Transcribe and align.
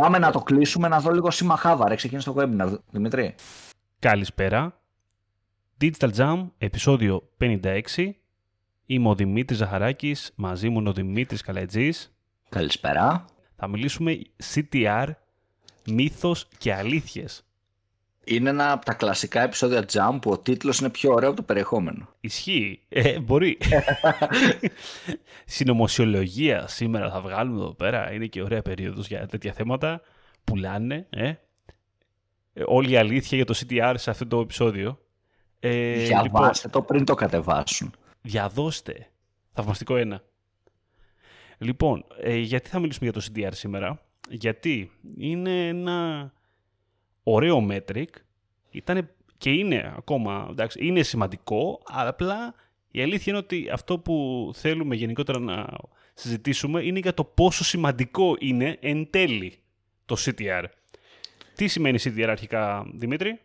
Πάμε 0.00 0.18
να 0.18 0.30
το 0.30 0.40
κλείσουμε 0.40 0.88
να 0.88 1.00
δω 1.00 1.10
λίγο 1.10 1.30
σήμα 1.30 1.56
Χάβα. 1.56 1.94
ξεκίνησε 1.94 2.32
το 2.32 2.40
webinar, 2.40 2.78
Δημήτρη. 2.90 3.34
Καλησπέρα. 3.98 4.80
Digital 5.80 6.10
Jam, 6.16 6.46
επεισόδιο 6.58 7.28
56. 7.38 7.80
Είμαι 8.86 9.08
ο 9.08 9.14
Δημήτρης 9.14 9.58
Ζαχαράκης, 9.58 10.32
μαζί 10.34 10.68
μου 10.68 10.78
είναι 10.80 10.88
ο 10.88 10.92
Δημήτρης 10.92 11.42
Καλατζής. 11.42 12.16
Καλησπέρα. 12.48 13.24
Θα 13.56 13.68
μιλήσουμε 13.68 14.18
CTR, 14.54 15.06
μύθος 15.86 16.48
και 16.58 16.74
αλήθειες. 16.74 17.44
Είναι 18.24 18.50
ένα 18.50 18.72
από 18.72 18.84
τα 18.84 18.94
κλασικά 18.94 19.42
επεισόδια 19.42 19.84
Jam 19.92 20.18
που 20.20 20.30
ο 20.30 20.38
τίτλος 20.38 20.78
είναι 20.78 20.90
πιο 20.90 21.12
ωραίο 21.12 21.28
από 21.28 21.36
το 21.36 21.42
περιεχόμενο. 21.42 22.08
Ισχύει. 22.20 22.80
Ε, 22.88 23.20
μπορεί. 23.20 23.58
Συνομοσιολογία 25.44 26.66
σήμερα 26.68 27.10
θα 27.10 27.20
βγάλουμε 27.20 27.60
εδώ 27.60 27.74
πέρα. 27.74 28.12
Είναι 28.12 28.26
και 28.26 28.42
ωραία 28.42 28.62
περίοδος 28.62 29.06
για 29.06 29.26
τέτοια 29.26 29.52
θέματα. 29.52 30.00
Πουλάνε. 30.44 31.06
Ε. 31.10 31.28
ε 31.28 31.36
όλη 32.66 32.90
η 32.90 32.96
αλήθεια 32.96 33.36
για 33.36 33.46
το 33.46 33.54
CTR 33.58 33.94
σε 33.96 34.10
αυτό 34.10 34.26
το 34.26 34.40
επεισόδιο. 34.40 34.98
Ε, 35.60 35.92
Διαβάστε 35.92 36.66
λοιπόν, 36.66 36.70
το 36.70 36.82
πριν 36.82 37.04
το 37.04 37.14
κατεβάσουν. 37.14 37.94
Διαδώστε. 38.20 39.08
Θαυμαστικό 39.52 39.96
ένα. 39.96 40.22
Λοιπόν, 41.58 42.04
ε, 42.20 42.36
γιατί 42.36 42.68
θα 42.68 42.78
μιλήσουμε 42.78 43.10
για 43.10 43.20
το 43.20 43.26
CTR 43.34 43.54
σήμερα; 43.54 44.00
Γιατί 44.28 44.90
είναι 45.16 45.68
ένα 45.68 46.32
ωραίο 47.22 47.66
metric. 47.70 48.08
Ήταν 48.74 49.10
και 49.38 49.50
είναι 49.50 49.94
ακόμα, 49.96 50.46
εντάξει, 50.50 50.86
είναι 50.86 51.02
σημαντικό, 51.02 51.80
αλλά 51.86 52.08
απλά 52.08 52.54
η 52.90 53.02
αλήθεια 53.02 53.24
είναι 53.26 53.38
ότι 53.38 53.68
αυτό 53.72 53.98
που 53.98 54.50
θέλουμε 54.54 54.94
γενικότερα 54.94 55.38
να 55.38 55.66
συζητήσουμε 56.14 56.82
είναι 56.82 56.98
για 56.98 57.14
το 57.14 57.24
πόσο 57.24 57.64
σημαντικό 57.64 58.36
είναι 58.38 58.76
εν 58.80 59.10
τέλει 59.10 59.58
το 60.04 60.16
CTR. 60.18 60.64
Τι 61.54 61.66
σημαίνει 61.66 61.98
CTR 62.04 62.26
αρχικά, 62.28 62.86
Δημήτρη; 62.94 63.40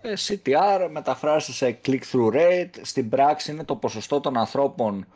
Ε, 0.00 0.12
CTR 0.28 0.88
μεταφράζεται 0.90 1.52
σε 1.52 1.78
click-through 1.86 2.32
rate. 2.32 2.70
Στην 2.82 3.08
πράξη 3.08 3.52
είναι 3.52 3.64
το 3.64 3.76
ποσοστό 3.76 4.20
των 4.20 4.36
ανθρώπων 4.36 5.06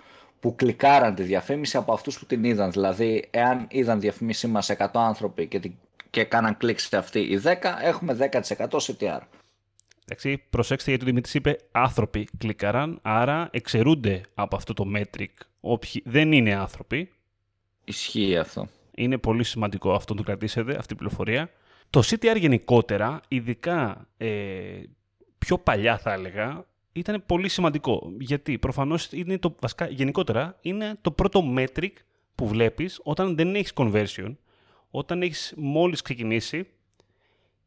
που 0.41 0.54
κλικάραν 0.54 1.14
τη 1.14 1.22
διαφήμιση 1.22 1.77
από 1.77 1.92
αυτούς 1.92 2.19
που 2.19 2.27
την 2.27 2.44
είδαν. 2.44 2.70
Δηλαδή, 2.70 3.28
εάν 3.30 3.66
είδαν 3.70 4.00
διαφήμισή 4.00 4.47
μας 4.47 4.70
100 4.70 4.86
άνθρωποι 4.92 5.47
και, 5.47 5.60
και 6.11 6.25
κάναν 6.25 6.56
κλικ 6.56 6.78
σε 6.78 6.97
αυτή 6.97 7.20
οι 7.20 7.41
10, 7.44 7.55
έχουμε 7.83 8.16
10% 8.33 8.69
CTR. 8.69 9.20
Εντάξει, 10.05 10.42
προσέξτε 10.50 10.91
γιατί 10.91 11.05
ο 11.05 11.06
Δημήτρης 11.06 11.34
είπε 11.34 11.56
άνθρωποι 11.72 12.28
κλικάραν, 12.39 12.98
άρα 13.03 13.48
εξαιρούνται 13.53 14.20
από 14.34 14.56
αυτό 14.56 14.75
το 14.75 14.84
metric 14.97 15.33
όποιοι 15.61 16.03
δεν 16.05 16.33
είναι 16.33 16.55
άνθρωποι. 16.55 17.12
Ισχύει 17.84 18.36
αυτό. 18.36 18.69
Είναι 18.94 19.19
πολύ 19.19 19.44
σημαντικό 19.44 19.92
αυτό 19.92 20.12
να 20.12 20.19
το 20.19 20.25
κρατήσετε, 20.27 20.77
αυτή 20.77 20.92
η 20.92 20.97
πληροφορία. 20.97 21.50
Το 21.91 22.03
CTR 22.05 22.36
γενικότερα, 22.36 23.20
ειδικά 23.28 24.08
ε, 24.16 24.83
πιο 25.38 25.58
παλιά 25.58 25.98
θα 25.98 26.12
έλεγα, 26.12 26.64
ήταν 26.92 27.22
πολύ 27.27 27.48
σημαντικό. 27.48 28.12
Γιατί 28.19 28.58
προφανώς 28.58 29.12
είναι 29.12 29.38
το, 29.38 29.55
βασικά, 29.61 29.88
γενικότερα 29.88 30.58
είναι 30.61 30.98
το 31.00 31.11
πρώτο 31.11 31.42
metric 31.56 31.92
που 32.34 32.48
βλέπεις 32.48 33.00
όταν 33.03 33.36
δεν 33.36 33.55
έχεις 33.55 33.72
conversion, 33.75 34.34
όταν 34.91 35.22
έχεις 35.22 35.55
μόλις 35.56 36.02
ξεκινήσει, 36.02 36.69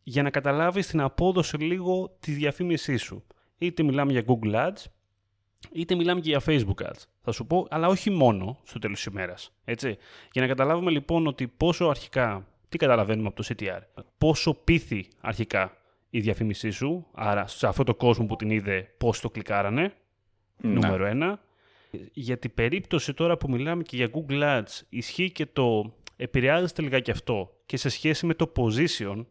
για 0.03 0.23
να 0.23 0.29
καταλάβεις 0.29 0.87
την 0.87 1.01
απόδοση 1.01 1.57
λίγο 1.57 2.15
της 2.19 2.35
διαφήμισής 2.35 3.01
σου. 3.01 3.23
Είτε 3.57 3.83
μιλάμε 3.83 4.11
για 4.11 4.23
Google 4.27 4.53
Ads, 4.53 4.83
είτε 5.71 5.95
μιλάμε 5.95 6.21
και 6.21 6.29
για 6.29 6.41
Facebook 6.45 6.85
Ads. 6.87 7.03
Θα 7.21 7.31
σου 7.31 7.45
πω, 7.45 7.67
αλλά 7.69 7.87
όχι 7.87 8.09
μόνο 8.09 8.59
στο 8.63 8.79
τέλος 8.79 8.97
της 8.97 9.05
ημέρας. 9.05 9.51
Έτσι. 9.65 9.97
Για 10.31 10.41
να 10.41 10.47
καταλάβουμε 10.47 10.91
λοιπόν 10.91 11.27
ότι 11.27 11.47
πόσο 11.47 11.85
αρχικά, 11.85 12.47
τι 12.69 12.77
καταλαβαίνουμε 12.77 13.27
από 13.27 13.43
το 13.43 13.47
CTR, 13.49 14.03
πόσο 14.17 14.53
πείθει 14.53 15.07
αρχικά 15.21 15.77
η 16.09 16.19
διαφήμισή 16.19 16.69
σου, 16.69 17.07
άρα 17.13 17.47
σε 17.47 17.67
αυτό 17.67 17.83
το 17.83 17.95
κόσμο 17.95 18.25
που 18.25 18.35
την 18.35 18.49
είδε 18.49 18.93
πώς 18.97 19.19
το 19.19 19.29
κλικάρανε, 19.29 19.93
ναι. 20.57 20.73
νούμερο 20.73 21.05
ένα. 21.05 21.39
Για 22.13 22.37
την 22.37 22.53
περίπτωση 22.53 23.13
τώρα 23.13 23.37
που 23.37 23.49
μιλάμε 23.49 23.83
και 23.83 23.95
για 23.95 24.09
Google 24.13 24.41
Ads, 24.41 24.81
ισχύει 24.89 25.31
και 25.31 25.45
το 25.45 25.93
επηρεάζεται 26.15 26.81
λιγάκι 26.81 27.11
αυτό 27.11 27.61
και 27.65 27.77
σε 27.77 27.89
σχέση 27.89 28.25
με 28.25 28.33
το 28.33 28.51
position 28.55 29.25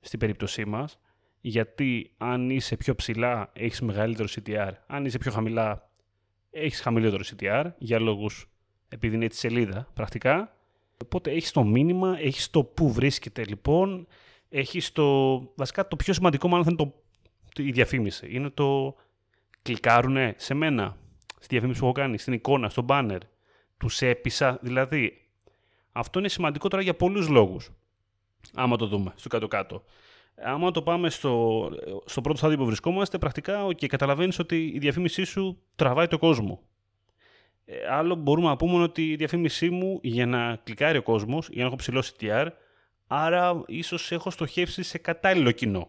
στην 0.00 0.18
περίπτωσή 0.18 0.64
μας, 0.64 0.98
γιατί 1.40 2.10
αν 2.16 2.50
είσαι 2.50 2.76
πιο 2.76 2.94
ψηλά 2.94 3.50
έχεις 3.52 3.80
μεγαλύτερο 3.80 4.28
CTR, 4.36 4.70
αν 4.86 5.04
είσαι 5.04 5.18
πιο 5.18 5.30
χαμηλά 5.30 5.90
έχεις 6.50 6.80
χαμηλότερο 6.80 7.22
CTR, 7.26 7.70
για 7.78 7.98
λόγους 7.98 8.50
επειδή 8.88 9.14
είναι 9.14 9.26
τη 9.26 9.36
σελίδα 9.36 9.88
πρακτικά. 9.94 10.54
Οπότε 11.04 11.30
έχεις 11.30 11.50
το 11.50 11.64
μήνυμα, 11.64 12.18
έχεις 12.18 12.50
το 12.50 12.64
που 12.64 12.92
βρίσκεται 12.92 13.44
λοιπόν, 13.44 14.06
έχεις 14.48 14.92
το... 14.92 15.38
Βασικά 15.54 15.88
το 15.88 15.96
πιο 15.96 16.12
σημαντικό 16.12 16.48
μάλλον 16.48 16.64
θα 16.64 16.70
είναι 16.70 16.92
το, 17.54 17.62
η 17.62 17.70
διαφήμιση. 17.70 18.26
Είναι 18.30 18.50
το 18.50 18.96
κλικάρουνε 19.62 20.34
σε 20.36 20.54
μένα, 20.54 20.96
στη 21.34 21.46
διαφήμιση 21.48 21.80
που 21.80 21.84
έχω 21.84 21.94
κάνει, 21.94 22.18
στην 22.18 22.32
εικόνα, 22.32 22.68
στο 22.68 22.84
banner. 22.88 23.18
Τους 23.76 24.02
έπεισα 24.02 24.58
δηλαδή. 24.62 25.19
Αυτό 26.00 26.18
είναι 26.18 26.28
σημαντικό 26.28 26.68
τώρα 26.68 26.82
για 26.82 26.94
πολλούς 26.94 27.28
λόγους 27.28 27.70
άμα 28.54 28.76
το 28.76 28.86
δούμε 28.86 29.12
στο 29.16 29.28
κάτω-κάτω. 29.28 29.82
Άμα 30.42 30.70
το 30.70 30.82
πάμε 30.82 31.10
στο, 31.10 31.68
στο 32.04 32.20
πρώτο 32.20 32.38
στάδιο 32.38 32.56
που 32.56 32.64
βρισκόμαστε, 32.64 33.18
πρακτικά 33.18 33.72
και 33.74 33.86
καταλαβαίνεις 33.86 34.38
ότι 34.38 34.72
η 34.74 34.78
διαφήμισή 34.78 35.24
σου 35.24 35.62
τραβάει 35.74 36.06
το 36.06 36.18
κόσμο. 36.18 36.60
Ε, 37.64 37.74
άλλο 37.90 38.14
μπορούμε 38.14 38.48
να 38.48 38.56
πούμε 38.56 38.82
ότι 38.82 39.10
η 39.10 39.16
διαφήμισή 39.16 39.70
μου 39.70 39.98
για 40.02 40.26
να 40.26 40.56
κλικάρει 40.64 40.98
ο 40.98 41.02
κόσμος, 41.02 41.48
για 41.48 41.60
να 41.60 41.66
έχω 41.66 41.76
ψηλό 41.76 42.02
CTR, 42.02 42.48
άρα 43.06 43.62
ίσως 43.66 44.12
έχω 44.12 44.30
στοχεύσει 44.30 44.82
σε 44.82 44.98
κατάλληλο 44.98 45.50
κοινό. 45.50 45.88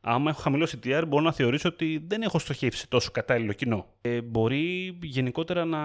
Άμα 0.00 0.30
έχω 0.30 0.40
χαμηλό 0.40 0.68
CTR, 0.72 1.04
μπορώ 1.08 1.22
να 1.22 1.32
θεωρήσω 1.32 1.68
ότι 1.68 2.04
δεν 2.06 2.22
έχω 2.22 2.38
στοχεύσει 2.38 2.88
τόσο 2.88 3.10
κατάλληλο 3.10 3.52
κοινό. 3.52 3.86
Ε, 4.00 4.20
μπορεί 4.20 4.98
γενικότερα 5.02 5.64
να 5.64 5.80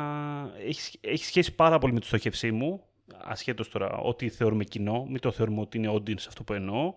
έχεις, 0.66 0.98
έχεις 1.02 1.28
σχέση 1.28 1.56
πάρα 1.56 1.78
πολύ 1.78 1.94
με 1.94 2.00
τη 2.00 2.06
στοχεύσή 2.06 2.52
μου, 2.52 2.84
ασχέτως 3.24 3.70
τώρα 3.70 3.98
ό,τι 3.98 4.30
θεωρούμε 4.30 4.64
κοινό, 4.64 5.06
μην 5.06 5.20
το 5.20 5.32
θεωρούμε 5.32 5.62
ότι 5.62 5.78
είναι 5.78 5.92
audience 5.94 6.26
αυτό 6.28 6.44
που 6.44 6.54
εννοώ. 6.54 6.94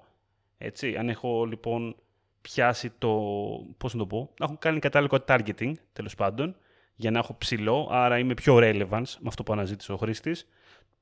Έτσι, 0.59 0.97
αν 0.97 1.09
έχω 1.09 1.45
λοιπόν 1.45 1.97
πιάσει 2.41 2.91
το, 2.99 3.11
πώς 3.79 3.93
να 3.93 3.99
το 3.99 4.07
πω, 4.07 4.31
να 4.39 4.45
έχω 4.45 4.57
κάνει 4.59 4.79
κατάλληλο 4.79 5.25
targeting, 5.27 5.73
τέλος 5.93 6.15
πάντων, 6.15 6.57
για 6.95 7.11
να 7.11 7.19
έχω 7.19 7.35
ψηλό, 7.39 7.89
άρα 7.91 8.19
είμαι 8.19 8.35
πιο 8.35 8.57
relevance 8.61 9.15
με 9.19 9.27
αυτό 9.27 9.43
που 9.43 9.53
αναζήτησε 9.53 9.93
ο 9.93 9.97
χρήστης. 9.97 10.49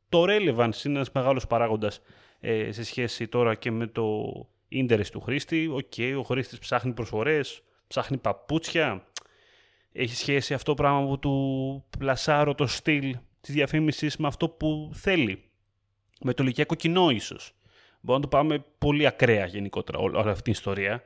Το 0.08 0.22
relevance 0.22 0.84
είναι 0.84 0.94
ένας 0.94 1.10
μεγάλος 1.12 1.46
παράγοντας 1.46 2.00
ε, 2.40 2.72
σε 2.72 2.84
σχέση 2.84 3.28
τώρα 3.28 3.54
και 3.54 3.70
με 3.70 3.86
το 3.86 4.32
interest 4.72 5.06
του 5.06 5.20
χρήστη. 5.20 5.69
OK, 5.72 5.93
okay, 5.96 6.14
ο 6.19 6.22
χρήστης 6.22 6.58
ψάχνει 6.58 6.92
προσφορές, 6.92 7.62
ψάχνει 7.86 8.16
παπούτσια. 8.16 9.04
Έχει 9.92 10.14
σχέση 10.14 10.54
αυτό 10.54 10.75
το 10.75 10.82
πράγμα 10.82 11.06
που 11.06 11.19
του 11.19 11.84
πλασάρω 11.98 12.54
το 12.54 12.66
στυλ 12.66 13.16
της 13.41 13.54
διαφήμισης 13.54 14.16
με 14.16 14.26
αυτό 14.26 14.49
που 14.49 14.91
θέλει. 14.94 15.43
Με 16.21 16.34
το 16.34 16.43
ηλικιακό 16.43 16.75
κοινό 16.75 17.10
ίσως. 17.10 17.53
Μπορούμε 18.00 18.25
να 18.25 18.31
το 18.31 18.37
πάμε 18.37 18.65
πολύ 18.78 19.06
ακραία 19.06 19.47
γενικότερα 19.47 19.99
όλη 19.99 20.31
αυτή 20.31 20.43
την 20.43 20.53
ιστορία. 20.53 21.03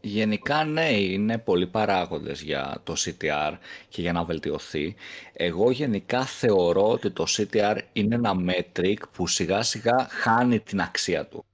Γενικά 0.00 0.64
ναι, 0.64 0.90
είναι 0.90 1.38
πολλοί 1.38 1.66
παράγοντες 1.66 2.42
για 2.42 2.80
το 2.84 2.94
CTR 2.96 3.52
και 3.88 4.00
για 4.00 4.12
να 4.12 4.24
βελτιωθεί. 4.24 4.94
Εγώ 5.32 5.70
γενικά 5.70 6.24
θεωρώ 6.24 6.88
ότι 6.88 7.10
το 7.10 7.24
CTR 7.28 7.78
είναι 7.92 8.14
ένα 8.14 8.34
metric 8.46 8.96
που 9.12 9.26
σιγά 9.26 9.62
σιγά 9.62 10.06
χάνει 10.10 10.60
την 10.60 10.80
αξία 10.80 11.26
του. 11.26 11.44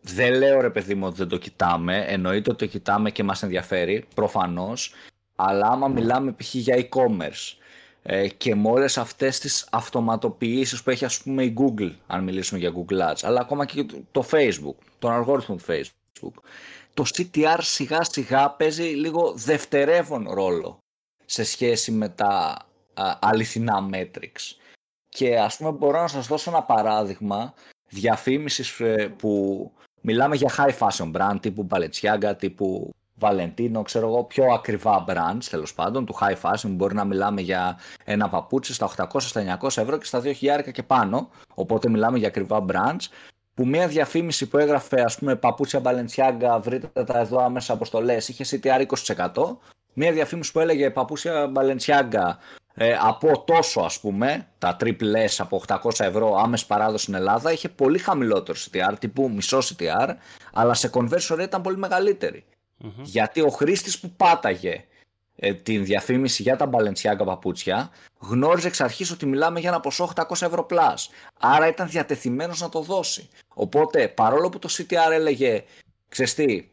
Δεν 0.00 0.34
λέω 0.34 0.60
ρε 0.60 0.70
παιδί 0.70 0.94
μου 0.94 1.06
ότι 1.06 1.16
δεν 1.16 1.28
το 1.28 1.36
κοιτάμε, 1.38 2.04
εννοείται 2.08 2.50
ότι 2.50 2.58
το 2.58 2.70
κοιτάμε 2.70 3.10
και 3.10 3.22
μας 3.22 3.42
ενδιαφέρει, 3.42 4.04
προφανώς, 4.14 4.94
αλλά 5.34 5.66
άμα 5.66 5.88
μιλάμε 5.88 6.32
π.χ. 6.32 6.54
για 6.54 6.88
e-commerce 6.88 7.56
ε, 8.10 8.28
και 8.28 8.54
με 8.54 8.68
όλες 8.70 8.98
αυτές 8.98 9.38
τις 9.38 9.68
αυτοματοποιήσεις 9.70 10.82
που 10.82 10.90
έχει 10.90 11.04
ας 11.04 11.22
πούμε 11.22 11.42
η 11.44 11.54
Google, 11.58 11.92
αν 12.06 12.24
μιλήσουμε 12.24 12.60
για 12.60 12.72
Google 12.76 13.12
Ads, 13.12 13.20
αλλά 13.22 13.40
ακόμα 13.40 13.66
και 13.66 13.86
το 14.12 14.28
Facebook, 14.30 14.74
τον 14.98 15.12
αλγόριθμο 15.12 15.56
του 15.56 15.64
Facebook. 15.68 16.42
Το 16.94 17.04
CTR 17.14 17.58
σιγά 17.58 18.02
σιγά 18.02 18.50
παίζει 18.50 18.82
λίγο 18.82 19.32
δευτερεύον 19.36 20.28
ρόλο 20.30 20.78
σε 21.24 21.44
σχέση 21.44 21.92
με 21.92 22.08
τα 22.08 22.56
αληθινά 23.20 23.88
metrics. 23.92 24.56
Και 25.08 25.38
ας 25.38 25.56
πούμε 25.56 25.70
μπορώ 25.70 26.00
να 26.00 26.08
σας 26.08 26.26
δώσω 26.26 26.50
ένα 26.50 26.62
παράδειγμα 26.62 27.54
διαφήμισης 27.88 28.80
ε, 28.80 29.14
που 29.18 29.72
μιλάμε 30.00 30.36
για 30.36 30.54
high 30.56 30.78
fashion 30.78 31.12
brand 31.12 31.36
τύπου 31.40 31.66
Balenciaga, 31.70 32.32
τύπου 32.38 32.94
Βαλεντίνο, 33.18 33.82
ξέρω 33.82 34.06
εγώ, 34.06 34.24
πιο 34.24 34.44
ακριβά 34.52 35.04
brands 35.08 35.44
τέλος 35.50 35.74
πάντων, 35.74 36.04
του 36.04 36.16
high 36.20 36.40
fashion. 36.42 36.68
Μπορεί 36.68 36.94
να 36.94 37.04
μιλάμε 37.04 37.40
για 37.40 37.78
ένα 38.04 38.28
παπούτσι 38.28 38.74
στα 38.74 38.90
800, 38.96 39.06
στα 39.20 39.58
900 39.60 39.66
ευρώ 39.76 39.96
και 39.96 40.04
στα 40.04 40.22
2.000 40.24 40.72
και 40.72 40.82
πάνω. 40.82 41.28
Οπότε 41.54 41.88
μιλάμε 41.88 42.18
για 42.18 42.28
ακριβά 42.28 42.64
brands. 42.72 43.06
Που 43.54 43.66
μια 43.66 43.88
διαφήμιση 43.88 44.48
που 44.48 44.58
έγραφε, 44.58 45.00
ας 45.00 45.18
πούμε, 45.18 45.36
παπούτσια 45.36 45.80
Balenciaga, 45.84 46.60
βρείτε 46.60 47.04
τα 47.04 47.18
εδώ 47.18 47.44
άμεσα 47.44 47.72
αποστολέ, 47.72 48.16
είχε 48.16 48.44
CTR 48.50 48.86
20%. 49.32 49.58
μια 49.92 50.12
διαφήμιση 50.12 50.52
που 50.52 50.60
έλεγε 50.60 50.90
παπούσια 50.90 51.46
Μπαλενσιάγκα 51.46 52.38
ε, 52.80 52.96
από 53.00 53.42
τόσο 53.46 53.80
ας 53.80 54.00
πούμε, 54.00 54.46
τα 54.58 54.76
triple 54.80 55.26
S 55.26 55.36
από 55.38 55.62
800 55.66 55.90
ευρώ 55.98 56.36
άμεση 56.36 56.66
παράδοση 56.66 57.02
στην 57.02 57.14
Ελλάδα 57.14 57.52
είχε 57.52 57.68
πολύ 57.68 57.98
χαμηλότερο 57.98 58.58
CTR, 58.58 58.94
τύπου 58.98 59.30
μισό 59.34 59.58
CTR, 59.58 60.08
αλλά 60.52 60.74
σε 60.74 60.90
conversion 60.92 61.34
rate 61.34 61.42
ήταν 61.42 61.62
πολύ 61.62 61.76
Γιατί 63.02 63.40
ο 63.40 63.48
χρήστης 63.48 64.00
που 64.00 64.10
πάταγε 64.10 64.84
ε, 65.36 65.54
την 65.54 65.84
διαφήμιση 65.84 66.42
για 66.42 66.56
τα 66.56 66.70
Balenciaga 66.72 67.24
παπούτσια 67.24 67.90
γνώριζε 68.18 68.66
εξ 68.66 68.80
αρχής 68.80 69.10
ότι 69.10 69.26
μιλάμε 69.26 69.60
για 69.60 69.68
ένα 69.68 69.80
ποσό 69.80 70.12
800 70.14 70.22
ευρώ 70.30 70.66
plus. 70.70 70.94
Άρα 71.38 71.68
ήταν 71.68 71.88
διατεθειμένος 71.88 72.60
να 72.60 72.68
το 72.68 72.80
δώσει. 72.80 73.28
Οπότε 73.54 74.08
παρόλο 74.08 74.48
που 74.48 74.58
το 74.58 74.68
CTR 74.72 75.12
έλεγε, 75.12 75.64
ξέρεις 76.08 76.34
τι, 76.34 76.68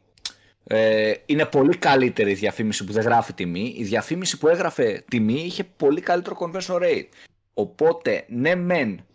ε, 0.67 1.13
είναι 1.25 1.45
πολύ 1.45 1.77
καλύτερη 1.77 2.31
η 2.31 2.33
διαφήμιση 2.33 2.83
που 2.83 2.91
δεν 2.91 3.03
γράφει 3.03 3.33
τιμή. 3.33 3.73
Η 3.77 3.83
διαφήμιση 3.83 4.37
που 4.37 4.47
έγραφε 4.47 5.03
τιμή 5.09 5.41
είχε 5.41 5.63
πολύ 5.63 6.01
καλύτερο 6.01 6.37
conversion 6.39 6.81
rate. 6.81 7.07
Οπότε, 7.53 8.25
ναι 8.27 8.55
μεν, 8.55 9.05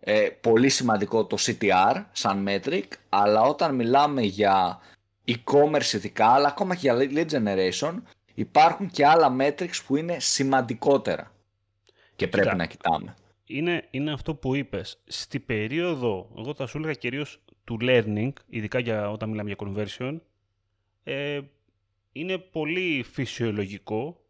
ε, 0.00 0.28
πολύ 0.40 0.68
σημαντικό 0.68 1.24
το 1.24 1.36
CTR 1.40 2.04
σαν 2.12 2.48
metric, 2.48 2.84
αλλά 3.08 3.40
όταν 3.40 3.74
μιλάμε 3.74 4.22
για 4.22 4.80
e-commerce 5.26 5.92
ειδικά, 5.92 6.26
αλλά 6.26 6.48
ακόμα 6.48 6.74
και 6.74 6.80
για 6.80 6.96
lead 6.98 7.30
generation, 7.30 7.94
υπάρχουν 8.34 8.90
και 8.90 9.06
άλλα 9.06 9.36
metrics 9.38 9.82
που 9.86 9.96
είναι 9.96 10.18
σημαντικότερα 10.18 11.32
και 12.16 12.28
πρέπει 12.28 12.56
να 12.56 12.66
κοιτάμε. 12.66 13.14
Είναι, 13.46 13.86
είναι 13.90 14.12
αυτό 14.12 14.34
που 14.34 14.54
είπες. 14.54 15.02
Στη 15.06 15.40
περίοδο, 15.40 16.30
εγώ 16.38 16.54
θα 16.54 16.66
σου 16.66 16.78
έλεγα 16.78 16.92
κυρίως 16.92 17.40
του 17.64 17.78
learning, 17.80 18.32
ειδικά 18.46 18.78
για, 18.78 19.10
όταν 19.10 19.28
μιλάμε 19.28 19.54
για 19.56 19.68
conversion, 19.68 20.18
ε, 21.04 21.40
είναι 22.12 22.38
πολύ 22.38 23.04
φυσιολογικό 23.12 24.20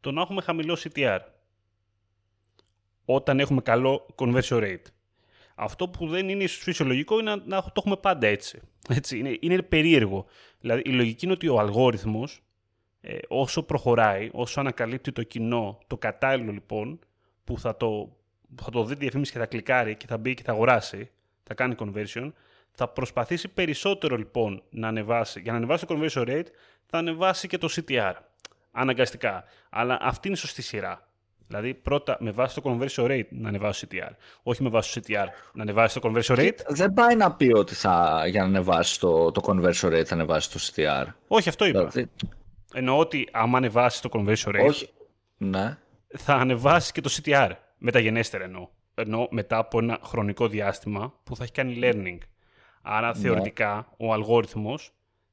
το 0.00 0.10
να 0.12 0.20
έχουμε 0.20 0.42
χαμηλό 0.42 0.78
CTR 0.84 1.18
όταν 3.04 3.40
έχουμε 3.40 3.60
καλό 3.60 4.06
conversion 4.16 4.62
rate. 4.62 4.86
Αυτό 5.54 5.88
που 5.88 6.06
δεν 6.06 6.28
είναι 6.28 6.46
φυσιολογικό 6.46 7.18
είναι 7.18 7.42
να, 7.44 7.62
το 7.62 7.72
έχουμε 7.76 7.96
πάντα 7.96 8.26
έτσι. 8.26 8.60
Έτσι 8.88 9.18
είναι, 9.18 9.36
είναι 9.40 9.62
περίεργο. 9.62 10.26
Δηλαδή 10.60 10.82
η 10.84 10.90
λογική 10.90 11.24
είναι 11.24 11.34
ότι 11.34 11.48
ο 11.48 11.58
αλγόριθμος 11.58 12.42
ε, 13.00 13.18
όσο 13.28 13.62
προχωράει, 13.62 14.28
όσο 14.32 14.60
ανακαλύπτει 14.60 15.12
το 15.12 15.22
κοινό, 15.22 15.78
το 15.86 15.96
κατάλληλο 15.96 16.52
λοιπόν, 16.52 16.98
που 17.44 17.58
θα 17.58 17.76
το, 17.76 18.16
θα 18.62 18.70
το 18.70 18.84
δει 18.84 18.94
τη 18.94 19.00
διαφήμιση 19.00 19.32
και 19.32 19.38
θα 19.38 19.46
κλικάρει 19.46 19.96
και 19.96 20.06
θα 20.06 20.18
μπει 20.18 20.34
και 20.34 20.42
θα 20.42 20.52
αγοράσει, 20.52 21.10
θα 21.42 21.54
κάνει 21.54 21.74
conversion, 21.78 22.32
θα 22.70 22.88
προσπαθήσει 22.88 23.48
περισσότερο 23.48 24.16
λοιπόν 24.16 24.62
να 24.70 24.88
ανεβάσει. 24.88 25.40
Για 25.40 25.52
να 25.52 25.58
ανεβάσει 25.58 25.86
το 25.86 25.98
conversion 25.98 26.28
rate, 26.28 26.46
θα 26.86 26.98
ανεβάσει 26.98 27.48
και 27.48 27.58
το 27.58 27.68
CTR. 27.70 28.12
Αναγκαστικά. 28.70 29.44
Αλλά 29.70 29.98
αυτή 30.00 30.28
είναι 30.28 30.36
η 30.36 30.40
σωστή 30.40 30.62
σειρά. 30.62 31.07
Δηλαδή, 31.48 31.74
πρώτα 31.74 32.16
με 32.20 32.30
βάση 32.30 32.60
το 32.60 32.62
conversion 32.64 33.04
rate 33.04 33.28
να 33.28 33.48
ανεβάσει 33.48 33.86
το 33.86 33.96
CTR. 33.96 34.10
Όχι 34.42 34.62
με 34.62 34.68
βάση 34.68 35.00
το 35.00 35.06
CTR 35.08 35.26
να 35.52 35.62
ανεβάσει 35.62 36.00
το 36.00 36.10
conversion 36.12 36.38
rate. 36.38 36.58
Δεν 36.68 36.94
πάει 36.94 37.16
να 37.16 37.32
πει 37.32 37.52
ότι 37.54 37.74
θα, 37.74 38.22
για 38.26 38.40
να 38.40 38.46
ανεβάσει 38.46 39.00
το, 39.00 39.30
το 39.30 39.40
conversion 39.44 39.88
rate 39.88 40.04
θα 40.04 40.14
ανεβάσει 40.14 40.50
το 40.50 40.58
CTR. 40.58 41.06
Όχι, 41.28 41.48
αυτό 41.48 41.64
είπα. 41.64 41.78
Δηλαδή... 41.78 42.10
Εννοώ 42.72 42.98
ότι 42.98 43.28
άμα 43.32 43.58
ανεβάσει 43.58 44.02
το 44.02 44.08
conversion 44.12 44.48
rate. 44.48 44.66
Όχι. 44.66 44.88
Ναι. 45.36 45.78
Θα 46.16 46.34
ανεβάσει 46.34 46.92
και 46.92 47.00
το 47.00 47.10
CTR. 47.16 47.50
Μεταγενέστερα 47.78 48.44
εννοώ. 48.44 48.68
Εννοώ 48.94 49.26
μετά 49.30 49.58
από 49.58 49.78
ένα 49.78 49.98
χρονικό 50.04 50.48
διάστημα 50.48 51.12
που 51.24 51.36
θα 51.36 51.42
έχει 51.42 51.52
κάνει 51.52 51.78
learning. 51.82 52.18
Άρα 52.82 53.06
ναι. 53.06 53.14
θεωρητικά 53.14 53.92
ο 53.96 54.12
αλγόριθμος 54.12 54.92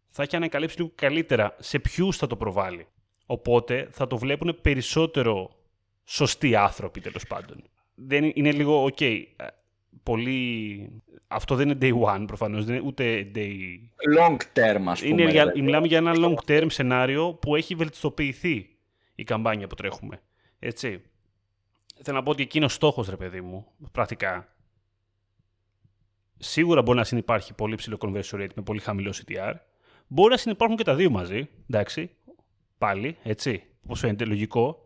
θα 0.10 0.24
έχει 0.24 0.36
ανακαλύψει 0.36 0.78
λίγο 0.78 0.92
καλύτερα 0.96 1.56
σε 1.60 1.80
ποιους 1.80 2.18
θα 2.18 2.28
το 2.28 2.36
προβάλλει. 2.36 2.88
Οπότε 3.26 3.88
θα 3.92 4.08
το 4.08 4.18
βλέπουν 4.18 4.58
περισσότερο 4.62 5.55
σωστοί 6.06 6.56
άνθρωποι 6.56 7.02
τέλος 7.02 7.28
πάντων. 7.28 7.64
Δεν 7.96 8.32
είναι 8.34 8.52
λίγο, 8.52 8.84
ok, 8.84 9.02
ε, 9.02 9.24
πολύ... 10.04 10.90
Αυτό 11.28 11.56
δεν 11.56 11.70
είναι 11.70 11.78
day 11.82 12.02
one 12.02 12.24
προφανώς, 12.28 12.66
δεν 12.66 12.76
είναι 12.76 12.86
ούτε 12.88 13.32
day... 13.36 13.56
Long 14.18 14.38
term 14.54 14.82
ας 14.86 15.02
πούμε. 15.02 15.22
Είναι, 15.22 15.32
για, 15.32 15.52
μιλάμε 15.56 15.88
για 15.88 15.98
ένα 15.98 16.14
long 16.16 16.36
term 16.48 16.66
σενάριο 16.70 17.32
που 17.34 17.56
έχει 17.56 17.76
βελτιστοποιηθεί 17.76 18.70
η 19.16 19.24
καμπάνια 19.24 19.68
που 19.68 19.76
τρέχουμε. 19.76 20.22
Έτσι. 20.60 21.02
Θέλω 22.04 22.18
να 22.18 22.24
πω 22.24 22.32
ότι 22.32 22.44
εκεί 22.44 22.58
είναι 22.58 22.66
ο 22.66 22.70
στόχος, 22.70 23.10
ρε 23.10 23.16
παιδί 23.16 23.42
μου, 23.42 23.68
πρακτικά 23.92 24.56
σίγουρα 26.38 26.82
μπορεί 26.82 26.98
να 26.98 27.04
συνεπάρχει 27.04 27.54
πολύ 27.54 27.76
ψηλό 27.76 27.98
conversion 28.00 28.42
rate 28.42 28.54
με 28.56 28.64
πολύ 28.64 28.80
χαμηλό 28.80 29.14
CTR. 29.16 29.54
Μπορεί 30.08 30.32
να 30.32 30.38
συνεπάρχουν 30.38 30.78
και 30.78 30.84
τα 30.84 30.96
δύο 30.96 31.10
μαζί, 31.10 31.50
εντάξει, 31.70 32.10
πάλι, 32.78 33.18
έτσι, 33.24 33.64
όπως 33.84 34.00
φαίνεται 34.00 34.26
λογικό. 34.26 34.85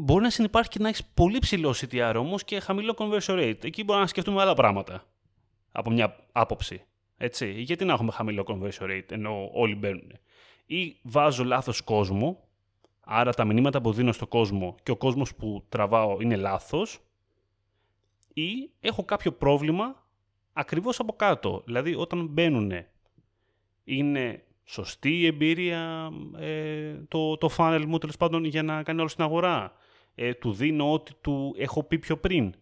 Μπορεί 0.00 0.22
να 0.22 0.30
συνεπάρχει 0.30 0.68
και 0.68 0.78
να 0.78 0.88
έχεις 0.88 1.04
πολύ 1.14 1.38
ψηλό 1.38 1.74
CTR 1.76 2.14
όμως 2.16 2.44
και 2.44 2.60
χαμηλό 2.60 2.94
conversion 2.98 3.34
rate. 3.34 3.64
Εκεί 3.64 3.84
μπορεί 3.84 4.00
να 4.00 4.06
σκεφτούμε 4.06 4.40
άλλα 4.40 4.54
πράγματα 4.54 5.04
από 5.72 5.90
μια 5.90 6.16
άποψη. 6.32 6.82
Έτσι. 7.16 7.50
Γιατί 7.50 7.84
να 7.84 7.92
έχουμε 7.92 8.12
χαμηλό 8.12 8.44
conversion 8.46 8.84
rate 8.84 9.10
ενώ 9.10 9.50
όλοι 9.52 9.74
μπαίνουν. 9.74 10.12
Ή 10.66 10.96
βάζω 11.02 11.44
λάθος 11.44 11.80
κόσμο, 11.80 12.48
άρα 13.00 13.32
τα 13.32 13.44
μηνύματα 13.44 13.80
που 13.80 13.92
δίνω 13.92 14.12
στον 14.12 14.28
κόσμο 14.28 14.74
και 14.82 14.90
ο 14.90 14.96
κόσμος 14.96 15.34
που 15.34 15.64
τραβάω 15.68 16.20
είναι 16.20 16.36
λάθος 16.36 16.98
ή 18.32 18.70
έχω 18.80 19.04
κάποιο 19.04 19.32
πρόβλημα 19.32 20.06
ακριβώς 20.52 21.00
από 21.00 21.12
κάτω. 21.12 21.62
Δηλαδή 21.64 21.94
όταν 21.94 22.26
μπαίνουν 22.26 22.72
είναι 23.84 24.42
σωστή 24.64 25.20
η 25.20 25.26
εμπειρία 25.26 26.10
ε, 26.38 26.94
το, 27.08 27.36
το 27.36 27.50
funnel 27.56 27.84
μου 27.86 27.98
τέλος 27.98 28.16
πάντων 28.16 28.44
για 28.44 28.62
να 28.62 28.82
κάνει 28.82 28.98
όλο 28.98 29.08
στην 29.08 29.24
αγορά; 29.24 29.72
Ε, 30.20 30.34
του 30.34 30.52
δίνω 30.52 30.92
ό,τι 30.92 31.12
του 31.20 31.54
έχω 31.58 31.82
πει 31.82 31.98
πιο 31.98 32.16
πριν. 32.16 32.54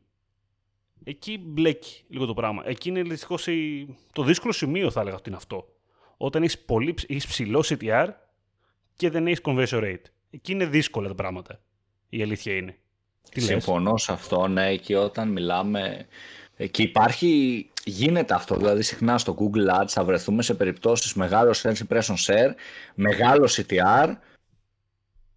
Εκεί 1.05 1.39
μπλέκει 1.39 2.05
λίγο 2.09 2.27
το 2.27 2.35
πράγμα. 2.35 2.63
Εκεί 2.67 2.89
είναι 2.89 3.03
δυστυχώς 3.03 3.49
το 4.13 4.23
δύσκολο 4.23 4.53
σημείο 4.53 4.91
θα 4.91 5.01
έλεγα 5.01 5.17
ότι 5.17 5.29
είναι 5.29 5.37
αυτό. 5.39 5.69
Όταν 6.17 6.43
έχεις, 6.43 6.59
πολύ, 6.59 6.95
έχεις 7.09 7.27
ψηλό 7.27 7.65
CTR 7.69 8.09
και 8.97 9.11
δεν 9.11 9.27
έχεις 9.27 9.41
conversion 9.45 9.83
rate. 9.83 10.03
Εκεί 10.31 10.53
είναι 10.53 10.67
δύσκολα 10.67 11.09
τα 11.09 11.15
πράγματα. 11.15 11.61
Η 12.09 12.23
αλήθεια 12.23 12.55
είναι. 12.55 12.77
Τι 13.31 13.41
Συμφωνώ 13.41 13.97
σε 13.97 14.13
αυτό, 14.13 14.47
ναι, 14.47 14.77
και 14.77 14.97
όταν 14.97 15.29
μιλάμε... 15.29 16.07
Και 16.71 16.83
υπάρχει, 16.83 17.71
γίνεται 17.85 18.35
αυτό, 18.35 18.57
δηλαδή 18.57 18.83
συχνά 18.83 19.19
στο 19.19 19.37
Google 19.39 19.81
Ads 19.81 19.89
θα 19.89 20.05
βρεθούμε 20.05 20.43
σε 20.43 20.55
περιπτώσεις 20.55 21.15
μεγάλος 21.15 21.65
Search 21.65 21.77
Impression 21.89 22.15
Share, 22.27 22.51
μεγάλο 22.95 23.49
CTR, 23.51 24.13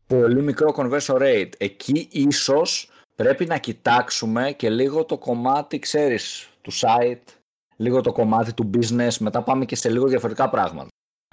πολύ 0.10 0.42
μικρό 0.42 0.74
conversion 0.76 1.16
rate. 1.16 1.50
Εκεί 1.58 2.08
ίσως 2.12 2.92
πρέπει 3.16 3.46
να 3.46 3.58
κοιτάξουμε 3.58 4.52
και 4.52 4.70
λίγο 4.70 5.06
το 5.06 5.18
κομμάτι, 5.18 5.80
ξέρεις, 5.80 6.50
του 6.62 6.72
site, 6.74 7.34
λίγο 7.76 8.02
το 8.02 8.12
κομμάτι 8.12 8.54
του 8.54 8.70
business, 8.74 9.18
μετά 9.20 9.42
πάμε 9.44 9.66
και 9.66 9.76
σε 9.76 9.90
λίγο 9.90 10.08
διαφορετικά 10.08 10.50
πράγματα. 10.50 10.88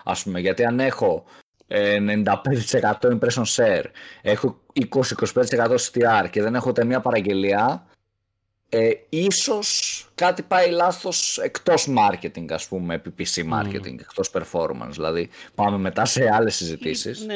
Ας 0.05 0.23
πούμε, 0.23 0.41
γιατί 0.41 0.65
αν 0.65 0.81
έχω 0.81 1.25
95% 1.69 2.23
impression 3.01 3.45
share, 3.45 3.85
έχω 4.23 4.61
20-25% 4.91 5.77
CTR 5.77 6.27
και 6.31 6.43
δεν 6.43 6.55
έχω 6.55 6.69
ούτε 6.69 6.85
μία 6.85 7.01
παραγγελία, 7.01 7.87
ε, 8.69 8.91
ίσως 9.09 10.01
κάτι 10.15 10.43
πάει 10.43 10.71
λάθος 10.71 11.39
εκτός 11.39 11.89
marketing, 11.99 12.53
ας 12.53 12.69
πούμε, 12.69 13.03
PPC 13.05 13.53
marketing, 13.53 13.95
mm. 13.95 14.01
εκτός 14.01 14.31
performance, 14.33 14.91
δηλαδή 14.91 15.29
πάμε 15.55 15.79
μετά 15.79 16.05
σε 16.05 16.31
άλλες 16.33 16.57
συζητήσεις. 16.57 17.25
Ναι, 17.25 17.35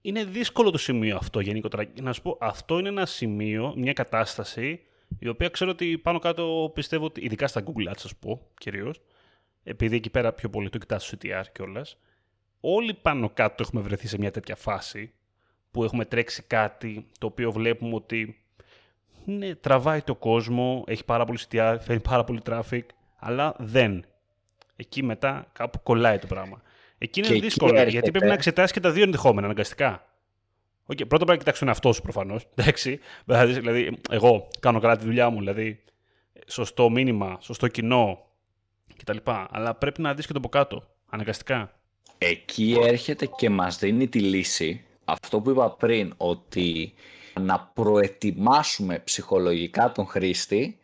είναι 0.00 0.24
δύσκολο 0.24 0.70
το 0.70 0.78
σημείο 0.78 1.16
αυτό 1.16 1.40
γενικότερα. 1.40 1.84
Να 2.00 2.12
σου 2.12 2.22
πω, 2.22 2.38
αυτό 2.40 2.78
είναι 2.78 2.88
ένα 2.88 3.06
σημείο, 3.06 3.74
μια 3.76 3.92
κατάσταση, 3.92 4.80
η 5.18 5.28
οποία 5.28 5.48
ξέρω 5.48 5.70
ότι 5.70 5.98
πάνω 5.98 6.18
κάτω 6.18 6.70
πιστεύω 6.74 7.04
ότι, 7.04 7.20
ειδικά 7.20 7.46
στα 7.46 7.62
Google 7.66 7.90
Ads, 7.90 8.02
ας 8.04 8.16
πω, 8.16 8.46
κυρίως, 8.58 9.00
επειδή 9.64 9.96
εκεί 9.96 10.10
πέρα 10.10 10.32
πιο 10.32 10.50
πολύ 10.50 10.68
το 10.68 10.78
κοιτάς 10.78 11.06
στο 11.06 11.16
CTR 11.22 11.44
κιόλας, 11.52 11.96
όλοι 12.60 12.94
πάνω 12.94 13.30
κάτω 13.30 13.62
έχουμε 13.66 13.82
βρεθεί 13.82 14.08
σε 14.08 14.18
μια 14.18 14.30
τέτοια 14.30 14.56
φάση 14.56 15.12
που 15.70 15.84
έχουμε 15.84 16.04
τρέξει 16.04 16.42
κάτι 16.42 17.06
το 17.18 17.26
οποίο 17.26 17.52
βλέπουμε 17.52 17.94
ότι 17.94 18.45
ναι, 19.26 19.54
τραβάει 19.54 20.00
το 20.00 20.14
κόσμο, 20.14 20.84
έχει 20.86 21.04
πάρα 21.04 21.24
πολύ 21.24 21.38
CTR, 21.48 21.76
φέρνει 21.80 22.00
πάρα 22.00 22.24
πολύ 22.24 22.40
traffic, 22.46 22.82
αλλά 23.16 23.54
δεν. 23.58 24.04
Εκεί 24.76 25.02
μετά 25.02 25.46
κάπου 25.52 25.80
κολλάει 25.82 26.18
το 26.18 26.26
πράγμα. 26.26 26.62
Εκεί 26.98 27.20
είναι 27.20 27.38
δύσκολο, 27.38 27.82
γιατί 27.82 28.10
πρέπει 28.10 28.26
να 28.26 28.32
εξετάσεις 28.32 28.72
και 28.72 28.80
τα 28.80 28.90
δύο 28.90 29.02
ενδεχόμενα 29.02 29.46
αναγκαστικά. 29.46 30.06
Okay, 30.86 31.08
πρώτα 31.08 31.24
πρέπει 31.24 31.30
να 31.30 31.36
κοιτάξεις 31.36 31.58
τον 31.58 31.68
εαυτό 31.68 31.92
σου 31.92 32.02
προφανώς. 32.02 32.46
Δηλαδή, 33.26 33.98
εγώ 34.10 34.48
κάνω 34.60 34.80
καλά 34.80 34.96
τη 34.96 35.04
δουλειά 35.04 35.30
μου, 35.30 35.38
δηλαδή 35.38 35.84
σωστό 36.46 36.90
μήνυμα, 36.90 37.38
σωστό 37.40 37.68
κοινό 37.68 38.26
κτλ. 38.96 39.16
Αλλά 39.50 39.74
πρέπει 39.74 40.00
να 40.00 40.14
δεις 40.14 40.26
και 40.26 40.32
το 40.32 40.38
από 40.38 40.48
κάτω, 40.48 40.82
αναγκαστικά. 41.06 41.78
Εκεί 42.18 42.76
έρχεται 42.82 43.26
και 43.26 43.50
μας 43.50 43.78
δίνει 43.78 44.08
τη 44.08 44.20
λύση 44.20 44.84
αυτό 45.04 45.40
που 45.40 45.50
είπα 45.50 45.70
πριν 45.70 46.14
ότι 46.16 46.94
να 47.40 47.60
προετοιμάσουμε 47.60 48.98
ψυχολογικά 48.98 49.92
τον 49.92 50.06
χρήστη 50.06 50.78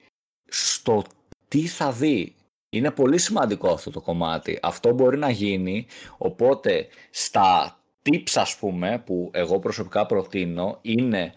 στο 0.49 1.04
τι 1.49 1.66
θα 1.66 1.92
δει. 1.92 2.35
Είναι 2.71 2.90
πολύ 2.90 3.18
σημαντικό 3.18 3.71
αυτό 3.73 3.90
το 3.90 4.00
κομμάτι. 4.00 4.59
Αυτό 4.62 4.92
μπορεί 4.92 5.18
να 5.18 5.30
γίνει, 5.30 5.87
οπότε 6.18 6.87
στα 7.11 7.78
tips 8.02 8.32
ας 8.35 8.56
πούμε 8.56 9.02
που 9.06 9.30
εγώ 9.32 9.59
προσωπικά 9.59 10.06
προτείνω 10.06 10.78
είναι 10.82 11.32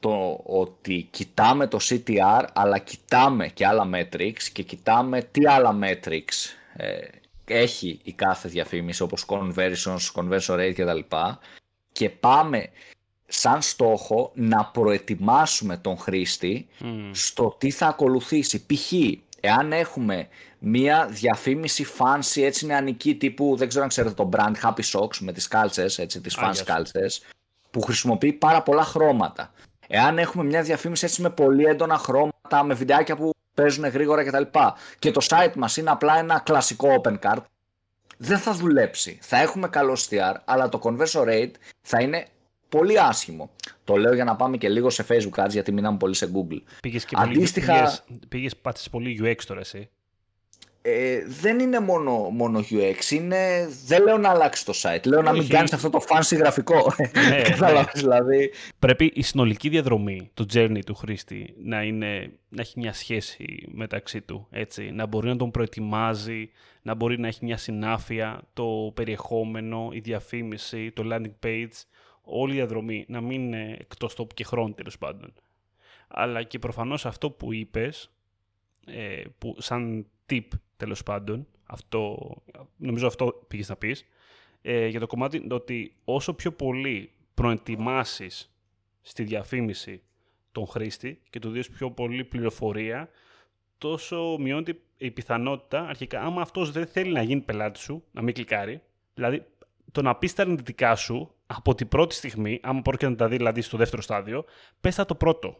το 0.00 0.40
ότι 0.44 1.08
κοιτάμε 1.10 1.66
το 1.66 1.78
CTR 1.82 2.44
αλλά 2.52 2.78
κοιτάμε 2.78 3.48
και 3.48 3.66
άλλα 3.66 3.90
metrics 3.94 4.42
και 4.52 4.62
κοιτάμε 4.62 5.22
τι 5.22 5.46
άλλα 5.46 5.78
metrics 5.82 6.54
ε, 6.76 6.98
έχει 7.44 8.00
η 8.02 8.12
κάθε 8.12 8.48
διαφήμιση 8.48 9.02
όπως 9.02 9.26
conversions, 9.28 10.12
conversion 10.14 10.54
rate 10.54 10.72
κτλ. 10.76 11.16
Και 11.92 12.10
πάμε 12.10 12.68
σαν 13.34 13.62
στόχο 13.62 14.30
να 14.34 14.64
προετοιμάσουμε 14.64 15.76
τον 15.76 15.98
χρήστη 15.98 16.68
στο 17.12 17.54
τι 17.58 17.70
θα 17.70 17.86
ακολουθήσει. 17.86 18.66
Π.χ. 18.66 18.92
εάν 19.40 19.72
έχουμε 19.72 20.28
μία 20.58 21.06
διαφήμιση 21.10 21.86
fancy 21.98 22.42
έτσι 22.42 22.66
νεανική 22.66 23.14
τύπου, 23.14 23.56
δεν 23.56 23.68
ξέρω 23.68 23.82
αν 23.82 23.88
ξέρετε 23.88 24.14
το 24.14 24.28
brand 24.32 24.54
Happy 24.62 24.82
Socks 24.92 25.16
με 25.20 25.32
τις 25.32 25.48
κάλτσες, 25.48 25.98
έτσι, 25.98 26.20
τις 26.20 26.38
fancy 26.40 26.62
κάλτσες, 26.64 27.22
που 27.70 27.80
χρησιμοποιεί 27.80 28.32
πάρα 28.32 28.62
πολλά 28.62 28.84
χρώματα. 28.84 29.52
Εάν 29.86 30.18
έχουμε 30.18 30.44
μια 30.44 30.62
διαφήμιση 30.62 31.04
έτσι 31.04 31.22
με 31.22 31.30
πολύ 31.30 31.64
έντονα 31.64 31.98
χρώματα, 31.98 32.62
με 32.64 32.74
βιντεάκια 32.74 33.16
που 33.16 33.30
παίζουν 33.54 33.88
γρήγορα 33.88 34.24
κτλ. 34.24 34.58
Και 34.98 35.10
το 35.10 35.26
site 35.28 35.52
μας 35.56 35.76
είναι 35.76 35.90
απλά 35.90 36.18
ένα 36.18 36.38
κλασικό 36.38 37.00
open 37.02 37.18
card, 37.18 37.42
δεν 38.16 38.38
θα 38.38 38.52
δουλέψει. 38.52 39.18
Θα 39.22 39.38
έχουμε 39.38 39.68
καλό 39.68 39.96
STR, 40.08 40.34
αλλά 40.44 40.68
το 40.68 40.80
conversion 40.82 41.24
rate 41.28 41.52
θα 41.80 42.00
είναι 42.00 42.26
πολύ 42.78 43.00
άσχημο. 43.00 43.50
Το 43.84 43.96
λέω 43.96 44.14
για 44.14 44.24
να 44.24 44.36
πάμε 44.36 44.56
και 44.56 44.68
λίγο 44.68 44.90
σε 44.90 45.06
Facebook 45.08 45.44
ads, 45.44 45.50
γιατί 45.50 45.72
μείναμε 45.72 45.96
πολύ 45.96 46.14
σε 46.14 46.30
Google. 46.34 46.60
Πήγες 46.80 47.04
και 47.04 47.14
Αντίστοιχα... 47.18 47.72
πολύ, 47.72 47.84
πήγες, 47.84 48.04
πήγες 48.28 48.56
πάτησες 48.56 48.90
πολύ 48.90 49.20
UX 49.22 49.44
τώρα 49.46 49.60
εσύ. 49.60 49.88
Ε, 50.84 51.24
δεν 51.26 51.58
είναι 51.58 51.80
μόνο, 51.80 52.12
μόνο 52.12 52.64
UX, 52.70 53.10
είναι, 53.10 53.68
δεν 53.86 54.02
λέω 54.02 54.18
να 54.18 54.28
αλλάξει 54.28 54.64
το 54.64 54.72
site, 54.76 55.06
λέω 55.06 55.22
να 55.22 55.32
μην 55.32 55.48
κάνεις 55.48 55.72
αυτό 55.72 55.90
το 55.90 56.04
fancy 56.08 56.36
γραφικό. 56.36 56.94
Ναι, 57.28 57.66
ναι. 57.72 57.84
δηλαδή. 57.94 58.52
Πρέπει 58.78 59.12
η 59.14 59.22
συνολική 59.22 59.68
διαδρομή, 59.68 60.30
το 60.34 60.46
journey 60.52 60.80
του 60.86 60.94
χρήστη, 60.94 61.54
να, 61.64 61.82
είναι, 61.82 62.32
να 62.48 62.60
έχει 62.60 62.80
μια 62.80 62.92
σχέση 62.92 63.68
μεταξύ 63.72 64.20
του, 64.20 64.46
έτσι, 64.50 64.90
να 64.90 65.06
μπορεί 65.06 65.28
να 65.28 65.36
τον 65.36 65.50
προετοιμάζει, 65.50 66.50
να 66.82 66.94
μπορεί 66.94 67.18
να 67.18 67.26
έχει 67.26 67.44
μια 67.44 67.56
συνάφεια, 67.56 68.42
το 68.52 68.92
περιεχόμενο, 68.94 69.88
η 69.92 69.98
διαφήμιση, 69.98 70.90
το 70.90 71.02
landing 71.12 71.46
page, 71.46 71.84
όλη 72.22 72.52
η 72.52 72.56
διαδρομή, 72.56 73.04
να 73.08 73.20
μην 73.20 73.42
είναι 73.42 73.76
εκτός 73.80 74.14
τόπου 74.14 74.34
και 74.34 74.44
χρόνου 74.44 74.74
τέλος 74.74 74.98
πάντων. 74.98 75.32
Αλλά 76.08 76.42
και 76.42 76.58
προφανώς 76.58 77.06
αυτό 77.06 77.30
που 77.30 77.52
είπες, 77.52 78.10
ε, 78.86 79.22
που 79.38 79.56
σαν 79.58 80.06
tip 80.30 80.46
τέλος 80.76 81.02
πάντων, 81.02 81.46
αυτό, 81.64 82.32
νομίζω 82.76 83.06
αυτό 83.06 83.44
πήγες 83.48 83.68
να 83.68 83.76
πεις, 83.76 84.04
ε, 84.62 84.86
για 84.86 85.00
το 85.00 85.06
κομμάτι 85.06 85.46
ότι 85.50 85.94
όσο 86.04 86.34
πιο 86.34 86.52
πολύ 86.52 87.10
προετοιμάσεις 87.34 88.54
στη 89.00 89.22
διαφήμιση 89.22 90.02
τον 90.52 90.66
χρήστη 90.66 91.20
και 91.30 91.38
του 91.38 91.50
δεις 91.50 91.68
πιο 91.68 91.90
πολύ 91.90 92.24
πληροφορία, 92.24 93.08
τόσο 93.78 94.36
μειώνεται 94.40 94.78
η 94.96 95.10
πιθανότητα 95.10 95.86
αρχικά, 95.86 96.20
άμα 96.20 96.40
αυτός 96.40 96.70
δεν 96.72 96.86
θέλει 96.86 97.12
να 97.12 97.22
γίνει 97.22 97.40
πελάτης 97.40 97.82
σου, 97.82 98.04
να 98.10 98.22
μην 98.22 98.34
κλικάρει, 98.34 98.82
δηλαδή 99.14 99.46
το 99.92 100.02
να 100.02 100.16
πεις 100.16 100.34
τα 100.34 100.42
αρνητικά 100.42 100.96
σου 100.96 101.34
από 101.56 101.74
την 101.74 101.88
πρώτη 101.88 102.14
στιγμή, 102.14 102.60
άμα 102.62 102.82
πρόκειται 102.82 103.10
να 103.10 103.16
τα 103.16 103.28
δει 103.28 103.36
δηλαδή 103.36 103.60
στο 103.60 103.76
δεύτερο 103.76 104.02
στάδιο, 104.02 104.44
πες 104.80 104.94
το 104.94 105.14
πρώτο 105.14 105.56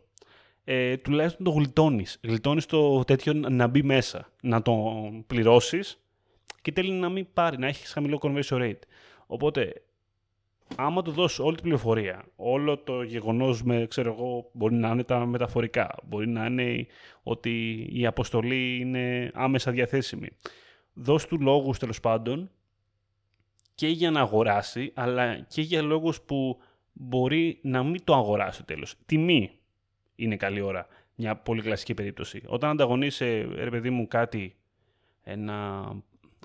ε, 0.65 0.97
τουλάχιστον 0.97 1.45
το 1.45 1.51
γλιτώνεις. 1.51 2.21
Γλιτώνεις 2.23 2.67
το 2.67 3.05
τέτοιο 3.05 3.33
να 3.33 3.67
μπει 3.67 3.83
μέσα, 3.83 4.29
να 4.43 4.63
το 4.63 4.75
πληρώσεις 5.27 6.03
και 6.63 6.73
τέλει 6.73 6.93
να 6.93 7.09
μην 7.09 7.27
πάρει, 7.33 7.59
να 7.59 7.67
έχεις 7.67 7.93
χαμηλό 7.93 8.19
conversion 8.23 8.59
rate. 8.59 8.79
Οπότε, 9.27 9.83
άμα 10.77 11.03
του 11.03 11.11
δώσεις 11.11 11.39
όλη 11.39 11.55
την 11.55 11.63
πληροφορία, 11.63 12.25
όλο 12.37 12.79
το 12.79 13.03
γεγονός 13.03 13.63
με, 13.63 13.87
ξέρω 13.87 14.13
εγώ, 14.13 14.51
μπορεί 14.53 14.75
να 14.75 14.89
είναι 14.89 15.05
τα 15.05 15.27
μεταφορικά, 15.27 15.95
μπορεί 16.05 16.29
να 16.29 16.47
είναι 16.47 16.87
ότι 17.23 17.87
η 17.93 18.07
αποστολή 18.07 18.77
είναι 18.77 19.31
άμεσα 19.35 19.71
διαθέσιμη. 19.71 20.29
Δώσ' 20.93 21.27
του 21.27 21.41
λόγους 21.41 21.79
τέλος 21.79 22.01
πάντων 22.01 22.51
και 23.83 23.89
για 23.89 24.11
να 24.11 24.21
αγοράσει, 24.21 24.93
αλλά 24.95 25.39
και 25.39 25.62
για 25.62 25.83
λόγους 25.83 26.21
που 26.21 26.59
μπορεί 26.93 27.59
να 27.62 27.83
μην 27.83 28.05
το 28.05 28.15
αγοράσει 28.15 28.65
τέλος. 28.65 28.95
Τιμή, 29.07 29.51
είναι 30.15 30.37
καλή 30.37 30.61
ώρα. 30.61 30.87
Μια 31.15 31.37
πολύ 31.37 31.62
κλασική 31.62 31.95
περίπτωση. 31.95 32.43
Όταν 32.47 32.71
ανταγωνίσαι, 32.71 33.49
ρε 33.55 33.71
παιδί 33.71 33.91
μου, 33.91 34.09
κάτι, 34.09 34.57
ένα, 35.23 35.89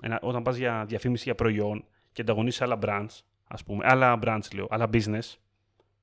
ένα, 0.02 0.18
όταν 0.22 0.42
πας 0.42 0.56
για 0.56 0.84
διαφήμιση 0.88 1.22
για 1.24 1.34
προϊόν 1.34 1.84
και 2.12 2.20
ανταγωνίσαι 2.20 2.64
άλλα 2.64 2.78
brands, 2.82 3.20
ας 3.48 3.64
πούμε, 3.64 3.84
άλλα 3.88 4.18
brands 4.22 4.54
λέω, 4.54 4.66
άλλα 4.70 4.88
business, 4.92 5.34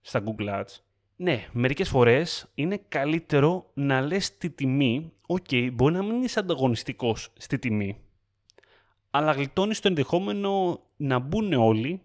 στα 0.02 0.24
Google 0.26 0.50
Ads, 0.50 0.80
ναι, 1.16 1.48
μερικές 1.52 1.90
φορές 1.90 2.52
είναι 2.56 2.82
καλύτερο 2.88 3.72
να 3.74 4.02
λες 4.02 4.38
τη 4.38 4.50
τιμή, 4.50 5.12
OK, 5.28 5.46
okay, 5.50 5.70
μπορεί 5.74 5.94
να 5.94 6.04
μην 6.04 6.24
είσαι 6.24 6.40
ανταγωνιστικός 6.40 7.34
στη 7.38 7.60
τιμή, 7.60 7.98
αλλά 9.16 9.32
γλιτώνεις 9.32 9.80
το 9.80 9.88
ενδεχόμενο 9.88 10.82
να 10.96 11.20
μπουν 11.20 11.54
όλοι 11.54 12.02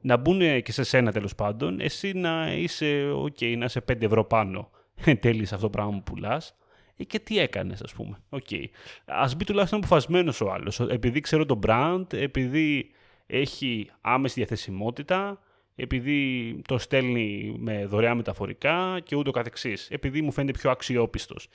να 0.00 0.16
μπουν 0.16 0.62
και 0.62 0.72
σε 0.72 0.82
σένα 0.82 1.12
τέλος 1.12 1.34
πάντων, 1.34 1.80
εσύ 1.80 2.12
να 2.12 2.52
είσαι, 2.52 3.10
OK, 3.12 3.56
να 3.56 3.64
είσαι 3.64 3.84
5 3.92 4.02
ευρώ 4.02 4.24
πάνω 4.24 4.70
εν 5.04 5.20
τέλει 5.20 5.44
σε 5.44 5.54
αυτό 5.54 5.66
το 5.66 5.72
πράγμα 5.72 5.92
που 5.92 6.02
πουλάς. 6.02 6.56
Ε, 6.96 7.04
και 7.04 7.18
τι 7.18 7.38
έκανες, 7.38 7.82
ας 7.82 7.92
πούμε. 7.92 8.18
Okay. 8.30 8.64
Α 9.06 9.28
μπει 9.36 9.44
τουλάχιστον 9.44 9.78
αποφασμένος 9.78 10.40
ο 10.40 10.52
άλλος. 10.52 10.80
Επειδή 10.80 11.20
ξέρω 11.20 11.46
το 11.46 11.58
brand, 11.66 12.12
επειδή 12.12 12.90
έχει 13.26 13.90
άμεση 14.00 14.34
διαθεσιμότητα, 14.34 15.40
επειδή 15.74 16.60
το 16.68 16.78
στέλνει 16.78 17.54
με 17.58 17.86
δωρεάν 17.86 18.16
μεταφορικά 18.16 19.00
και 19.04 19.16
ούτω 19.16 19.30
καθεξής. 19.30 19.88
Επειδή 19.90 20.22
μου 20.22 20.32
φαίνεται 20.32 20.58
πιο 20.58 20.70
αξιόπιστος. 20.70 21.48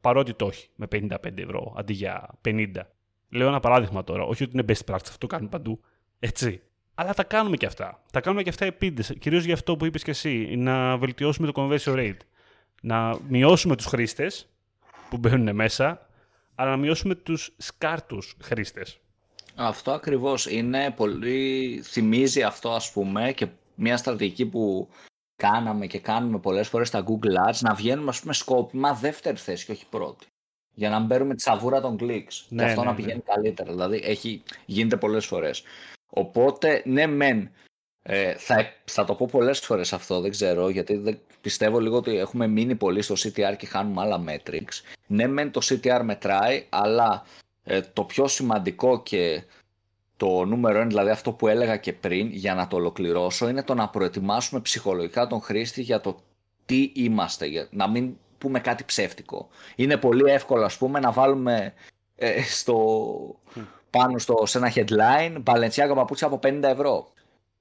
Παρότι 0.00 0.34
το 0.34 0.46
έχει 0.46 0.68
με 0.74 0.86
55 0.86 1.38
ευρώ 1.38 1.74
αντί 1.76 1.92
για 1.92 2.28
50. 2.44 2.66
Λέω 3.32 3.48
ένα 3.48 3.60
παράδειγμα 3.60 4.04
τώρα. 4.04 4.22
Όχι 4.22 4.42
ότι 4.42 4.52
είναι 4.52 4.64
best 4.66 4.92
practice, 4.92 5.04
αυτό 5.04 5.18
το 5.18 5.26
κάνουν 5.26 5.48
παντού. 5.48 5.80
Έτσι. 6.18 6.62
Αλλά 6.94 7.14
τα 7.14 7.24
κάνουμε 7.24 7.56
και 7.56 7.66
αυτά. 7.66 8.02
Τα 8.12 8.20
κάνουμε 8.20 8.42
και 8.42 8.48
αυτά 8.48 8.64
επίτηδε. 8.64 9.14
Κυρίως 9.14 9.44
για 9.44 9.54
αυτό 9.54 9.76
που 9.76 9.84
είπες 9.84 10.02
και 10.02 10.10
εσύ, 10.10 10.56
να 10.56 10.96
βελτιώσουμε 10.96 11.52
το 11.52 11.52
conversion 11.56 11.94
rate. 11.94 12.16
Να 12.82 13.18
μειώσουμε 13.28 13.76
τους 13.76 13.86
χρήστες 13.86 14.48
που 15.10 15.16
μπαίνουν 15.16 15.54
μέσα, 15.54 16.08
αλλά 16.54 16.70
να 16.70 16.76
μειώσουμε 16.76 17.14
τους 17.14 17.54
σκάρτους 17.56 18.36
χρήστες. 18.42 18.98
Αυτό 19.54 19.90
ακριβώς 19.90 20.46
είναι 20.46 20.90
πολύ. 20.96 21.80
Θυμίζει 21.84 22.42
αυτό, 22.42 22.70
ας 22.70 22.92
πούμε, 22.92 23.32
και 23.32 23.46
μια 23.74 23.96
στρατηγική 23.96 24.46
που 24.46 24.88
κάναμε 25.36 25.86
και 25.86 25.98
κάνουμε 25.98 26.38
πολλές 26.38 26.68
φορές 26.68 26.88
στα 26.88 27.04
Google 27.06 27.50
Ads 27.50 27.58
να 27.60 27.74
βγαίνουμε 27.74 28.08
ας 28.08 28.20
πούμε 28.20 28.32
σκόπιμα 28.32 28.94
δεύτερη 28.94 29.36
θέση 29.36 29.64
και 29.64 29.72
όχι 29.72 29.86
πρώτη. 29.90 30.26
Για 30.74 30.90
να 30.90 31.00
μπαίνουμε 31.00 31.34
τη 31.34 31.42
σαβούρα 31.42 31.80
των 31.80 31.96
clicks. 32.00 32.44
Ναι, 32.48 32.62
και 32.62 32.68
αυτό 32.68 32.80
ναι, 32.80 32.86
να 32.86 32.94
πηγαίνει 32.94 33.22
ναι. 33.26 33.34
καλύτερα. 33.34 33.70
Δηλαδή 33.70 34.00
έχει, 34.04 34.42
γίνεται 34.66 34.96
πολλές 34.96 35.26
φορές. 35.26 35.62
Οπότε, 36.10 36.82
ναι 36.84 37.06
μεν, 37.06 37.50
ε, 38.02 38.34
θα, 38.34 38.72
θα 38.84 39.04
το 39.04 39.14
πω 39.14 39.28
πολλές 39.30 39.58
φορές 39.58 39.92
αυτό, 39.92 40.20
δεν 40.20 40.30
ξέρω, 40.30 40.68
γιατί 40.68 40.96
δεν, 40.96 41.18
πιστεύω 41.40 41.80
λίγο 41.80 41.96
ότι 41.96 42.16
έχουμε 42.16 42.46
μείνει 42.46 42.74
πολύ 42.74 43.02
στο 43.02 43.14
CTR 43.18 43.54
και 43.56 43.66
χάνουμε 43.66 44.00
άλλα 44.00 44.24
metrics. 44.28 44.94
Ναι 45.06 45.26
μεν 45.26 45.50
το 45.50 45.60
CTR 45.64 46.00
μετράει, 46.04 46.66
αλλά 46.68 47.24
ε, 47.64 47.80
το 47.80 48.04
πιο 48.04 48.28
σημαντικό 48.28 49.02
και 49.02 49.44
το 50.16 50.44
νούμερο 50.44 50.78
είναι, 50.78 50.88
δηλαδή 50.88 51.10
αυτό 51.10 51.32
που 51.32 51.48
έλεγα 51.48 51.76
και 51.76 51.92
πριν, 51.92 52.28
για 52.30 52.54
να 52.54 52.66
το 52.66 52.76
ολοκληρώσω, 52.76 53.48
είναι 53.48 53.62
το 53.62 53.74
να 53.74 53.88
προετοιμάσουμε 53.88 54.60
ψυχολογικά 54.60 55.26
τον 55.26 55.40
χρήστη 55.40 55.82
για 55.82 56.00
το 56.00 56.20
τι 56.66 56.92
είμαστε, 56.94 57.46
για 57.46 57.68
να 57.70 57.88
μην 57.88 58.16
πούμε 58.42 58.60
κάτι 58.60 58.84
ψεύτικο. 58.84 59.48
Είναι 59.76 59.96
πολύ 59.96 60.30
εύκολο, 60.30 60.64
ας 60.64 60.76
πούμε, 60.76 61.00
να 61.00 61.12
βάλουμε 61.12 61.74
ε, 62.16 62.42
στο 62.42 62.76
πάνω 63.90 64.18
στο, 64.18 64.42
σε 64.46 64.58
ένα 64.58 64.72
headline 64.74 65.42
Balenciaga 65.44 65.92
παπούτσια 65.94 66.26
από 66.26 66.40
50 66.42 66.62
ευρώ. 66.62 67.08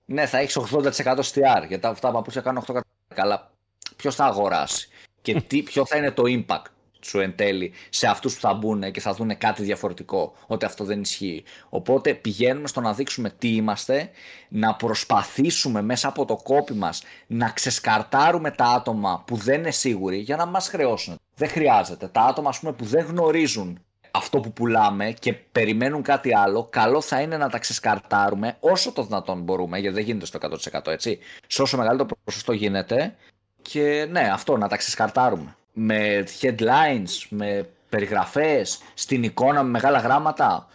Ναι, 0.05 0.25
θα 0.25 0.37
έχεις 0.37 0.57
80% 0.73 0.89
STR 1.03 1.65
γιατί 1.67 1.87
αυτά 1.87 2.07
τα 2.07 2.11
παπούτσια 2.11 2.41
κάνουν 2.41 2.63
8 2.67 2.79
Αλλά 3.15 3.51
ποιος 3.95 4.15
θα 4.15 4.25
αγοράσει 4.25 4.89
και 5.21 5.41
τι, 5.41 5.63
ποιο 5.63 5.85
θα 5.85 5.97
είναι 5.97 6.11
το 6.11 6.23
impact; 6.25 6.65
Σου 7.03 7.19
εν 7.19 7.35
τέλει 7.35 7.73
σε 7.89 8.07
αυτούς 8.07 8.33
που 8.33 8.39
θα 8.39 8.53
μπουν 8.53 8.91
και 8.91 8.99
θα 8.99 9.13
δουν 9.13 9.37
κάτι 9.37 9.63
διαφορετικό, 9.63 10.33
ότι 10.47 10.65
αυτό 10.65 10.83
δεν 10.83 11.01
ισχύει. 11.01 11.43
Οπότε 11.69 12.13
πηγαίνουμε 12.13 12.67
στο 12.67 12.81
να 12.81 12.93
δείξουμε 12.93 13.29
τι 13.29 13.55
είμαστε, 13.55 14.09
να 14.49 14.75
προσπαθήσουμε 14.75 15.81
μέσα 15.81 16.07
από 16.07 16.25
το 16.25 16.35
κόπι 16.35 16.73
μας 16.73 17.03
να 17.27 17.49
ξεσκαρτάρουμε 17.49 18.51
τα 18.51 18.65
άτομα 18.65 19.23
που 19.27 19.35
δεν 19.35 19.59
είναι 19.59 19.71
σίγουροι 19.71 20.17
για 20.17 20.35
να 20.35 20.45
μας 20.45 20.67
χρεώσουν. 20.67 21.19
Δεν 21.35 21.49
χρειάζεται. 21.49 22.07
Τα 22.07 22.21
άτομα 22.21 22.49
ας 22.49 22.59
πούμε, 22.59 22.73
που 22.73 22.85
δεν 22.85 23.05
γνωρίζουν 23.05 23.79
αυτό 24.11 24.39
που 24.39 24.51
πουλάμε 24.51 25.13
και 25.19 25.33
περιμένουν 25.33 26.01
κάτι 26.01 26.35
άλλο, 26.35 26.67
καλό 26.69 27.01
θα 27.01 27.21
είναι 27.21 27.37
να 27.37 27.49
τα 27.49 27.59
ξεσκαρτάρουμε 27.59 28.57
όσο 28.59 28.91
το 28.91 29.03
δυνατόν 29.03 29.41
μπορούμε, 29.41 29.79
γιατί 29.79 29.95
δεν 29.95 30.03
γίνεται 30.03 30.25
στο 30.25 30.39
100% 30.81 30.91
έτσι. 30.91 31.19
Σε 31.47 31.61
όσο 31.61 31.77
μεγαλύτερο 31.77 32.09
ποσοστό 32.23 32.53
γίνεται. 32.53 33.15
Και 33.61 34.07
ναι, 34.09 34.29
αυτό 34.33 34.57
να 34.57 34.67
τα 34.67 34.77
ξεσκαρτάρουμε. 34.77 35.55
Με 35.73 36.23
headlines, 36.41 37.25
με 37.29 37.69
περιγραφές, 37.89 38.79
στην 38.93 39.23
εικόνα 39.23 39.63
με 39.63 39.69
μεγάλα 39.69 39.99
γράμματα, 39.99 40.67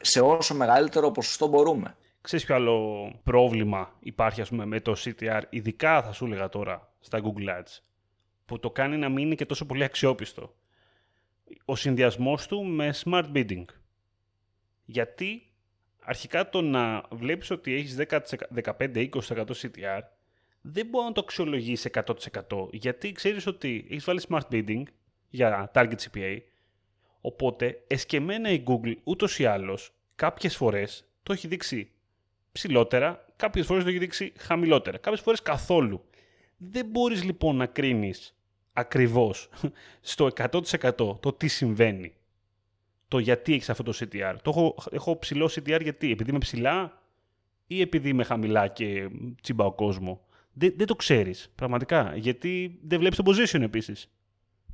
σε 0.00 0.20
όσο 0.20 0.54
μεγαλύτερο 0.54 1.10
ποσοστό 1.10 1.46
μπορούμε. 1.46 1.96
Ξέρεις 2.20 2.44
ποιο 2.44 2.54
άλλο 2.54 3.10
πρόβλημα 3.24 3.92
υπάρχει 4.00 4.40
ας 4.40 4.48
πούμε, 4.48 4.64
με 4.66 4.80
το 4.80 4.94
CTR, 5.04 5.42
ειδικά 5.50 6.02
θα 6.02 6.12
σου 6.12 6.24
έλεγα 6.24 6.48
τώρα 6.48 6.92
στα 7.00 7.20
Google 7.22 7.48
Ads, 7.48 7.80
που 8.44 8.58
το 8.58 8.70
κάνει 8.70 8.96
να 8.96 9.08
μην 9.08 9.24
είναι 9.24 9.34
και 9.34 9.46
τόσο 9.46 9.66
πολύ 9.66 9.84
αξιόπιστο. 9.84 10.54
Ο 11.64 11.76
συνδυασμός 11.76 12.46
του 12.46 12.64
με 12.64 12.94
smart 13.04 13.32
bidding. 13.34 13.64
Γιατί 14.84 15.50
αρχικά 16.00 16.48
το 16.48 16.60
να 16.60 17.04
βλέπεις 17.10 17.50
ότι 17.50 17.74
έχεις 17.74 17.96
15-20% 18.64 19.10
CTR 19.62 20.00
δεν 20.72 20.86
μπορεί 20.86 21.04
να 21.04 21.12
το 21.12 21.20
αξιολογήσει 21.20 21.90
100% 21.92 22.68
γιατί 22.70 23.12
ξέρεις 23.12 23.46
ότι 23.46 23.86
έχεις 23.90 24.04
βάλει 24.04 24.20
smart 24.28 24.50
bidding 24.50 24.82
για 25.28 25.70
target 25.74 25.94
CPA 25.94 26.38
οπότε 27.20 27.82
εσκεμμένα 27.86 28.50
η 28.50 28.62
Google 28.66 28.94
ούτως 29.04 29.38
ή 29.38 29.44
άλλως 29.44 29.92
κάποιες 30.14 30.56
φορές 30.56 31.04
το 31.22 31.32
έχει 31.32 31.48
δείξει 31.48 31.90
ψηλότερα, 32.52 33.24
κάποιες 33.36 33.66
φορές 33.66 33.82
το 33.82 33.88
έχει 33.88 33.98
δείξει 33.98 34.32
χαμηλότερα, 34.38 34.98
κάποιες 34.98 35.20
φορές 35.22 35.42
καθόλου. 35.42 36.04
Δεν 36.56 36.86
μπορείς 36.86 37.24
λοιπόν 37.24 37.56
να 37.56 37.66
κρίνεις 37.66 38.36
ακριβώς 38.72 39.48
στο 40.00 40.30
100% 40.36 41.20
το 41.20 41.32
τι 41.36 41.48
συμβαίνει. 41.48 42.14
Το 43.08 43.18
γιατί 43.18 43.52
έχεις 43.52 43.70
αυτό 43.70 43.82
το 43.82 43.92
CTR. 43.98 44.34
Το 44.42 44.50
έχω, 44.50 44.74
έχω 44.90 45.18
ψηλό 45.18 45.50
CTR 45.54 45.80
γιατί, 45.82 46.10
επειδή 46.10 46.30
είμαι 46.30 46.38
ψηλά 46.38 47.02
ή 47.66 47.80
επειδή 47.80 48.08
είμαι 48.08 48.24
χαμηλά 48.24 48.68
και 48.68 49.08
τσίμπα 49.42 49.64
ο 49.64 49.72
κόσμο. 49.72 50.25
Δεν, 50.58 50.74
δεν 50.76 50.86
το 50.86 50.94
ξέρεις 50.94 51.52
πραγματικά, 51.54 52.16
γιατί 52.16 52.78
δεν 52.82 52.98
βλέπεις 52.98 53.18
το 53.18 53.24
position 53.26 53.60
επίσης. 53.60 54.10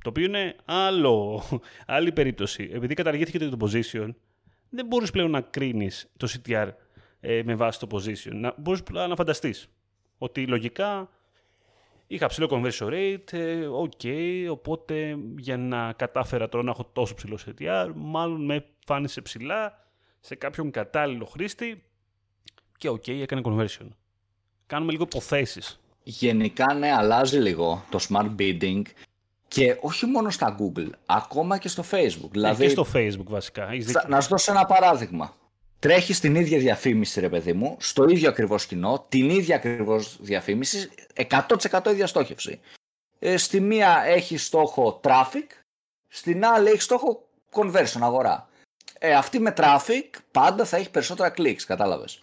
Το 0.03 0.09
οποίο 0.09 0.25
είναι 0.25 0.55
άλλο, 0.65 1.43
άλλη 1.85 2.11
περίπτωση. 2.11 2.69
Επειδή 2.73 2.93
καταργήθηκε 2.93 3.39
το 3.39 3.57
position, 3.59 4.09
δεν 4.69 4.85
μπορείς 4.85 5.11
πλέον 5.11 5.31
να 5.31 5.41
κρίνεις 5.41 6.11
το 6.17 6.27
CTR 6.31 6.69
ε, 7.19 7.41
με 7.43 7.55
βάση 7.55 7.79
το 7.79 7.87
position. 7.91 8.31
Να, 8.33 8.53
μπορείς 8.57 8.83
να 8.89 9.15
φανταστείς 9.15 9.67
ότι 10.17 10.47
λογικά 10.47 11.09
είχα 12.07 12.27
ψηλό 12.27 12.47
conversion 12.51 12.87
rate, 12.87 13.33
ε, 13.33 13.65
οκ, 13.65 14.01
οπότε 14.49 15.17
για 15.37 15.57
να 15.57 15.93
κατάφερα 15.93 16.49
τώρα 16.49 16.63
να 16.63 16.71
έχω 16.71 16.89
τόσο 16.93 17.13
ψηλό 17.13 17.37
CTR, 17.45 17.91
μάλλον 17.95 18.45
εμφάνισε 18.45 19.21
ψηλά 19.21 19.87
σε 20.19 20.35
κάποιον 20.35 20.71
κατάλληλο 20.71 21.25
χρήστη 21.25 21.83
και 22.77 22.89
οκ, 22.89 23.07
έκανε 23.07 23.41
conversion. 23.45 23.87
Κάνουμε 24.73 24.91
λίγο 24.91 25.03
υποθέσεις. 25.03 25.79
Γενικά 26.03 26.73
ναι, 26.73 26.93
αλλάζει 26.93 27.37
λίγο 27.37 27.85
το 27.89 27.99
smart 28.09 28.35
bidding 28.39 28.81
και 29.47 29.77
όχι 29.81 30.05
μόνο 30.05 30.29
στα 30.29 30.57
Google, 30.59 30.89
ακόμα 31.05 31.57
και 31.57 31.67
στο 31.67 31.83
Facebook. 31.91 32.29
Δηλαδή, 32.31 32.63
και 32.63 32.69
στο 32.69 32.87
Facebook 32.93 33.25
βασικά. 33.27 33.69
να 34.07 34.21
σου 34.21 34.29
δώσω 34.29 34.51
ένα 34.51 34.65
παράδειγμα. 34.65 35.35
Τρέχει 35.79 36.13
την 36.13 36.35
ίδια 36.35 36.59
διαφήμιση, 36.59 37.19
ρε 37.19 37.29
παιδί 37.29 37.53
μου, 37.53 37.77
στο 37.79 38.07
ίδιο 38.07 38.29
ακριβώς 38.29 38.65
κοινό, 38.65 39.05
την 39.09 39.29
ίδια 39.29 39.55
ακριβώς 39.55 40.17
διαφήμιση, 40.21 40.89
100% 41.69 41.87
ίδια 41.91 42.07
στόχευση. 42.07 42.59
Ε, 43.19 43.37
στη 43.37 43.59
μία 43.59 44.03
έχει 44.05 44.37
στόχο 44.37 44.99
traffic, 45.03 45.47
στην 46.07 46.45
άλλη 46.45 46.69
έχει 46.69 46.81
στόχο 46.81 47.27
conversion, 47.51 47.99
αγορά. 48.01 48.49
Ε, 48.99 49.13
αυτή 49.13 49.39
με 49.39 49.53
traffic 49.57 50.19
πάντα 50.31 50.65
θα 50.65 50.77
έχει 50.77 50.89
περισσότερα 50.89 51.33
clicks, 51.37 51.61
κατάλαβες. 51.65 52.22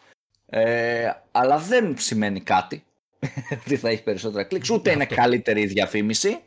Ε, 0.50 1.10
αλλά 1.30 1.58
δεν 1.58 1.94
σημαίνει 1.98 2.40
κάτι 2.40 2.84
ότι 3.64 3.76
θα 3.76 3.88
έχει 3.88 4.02
περισσότερα 4.02 4.46
clicks, 4.50 4.70
ούτε 4.72 4.90
είναι 4.90 5.06
καλύτερη 5.06 5.60
η 5.60 5.66
διαφήμιση, 5.66 6.40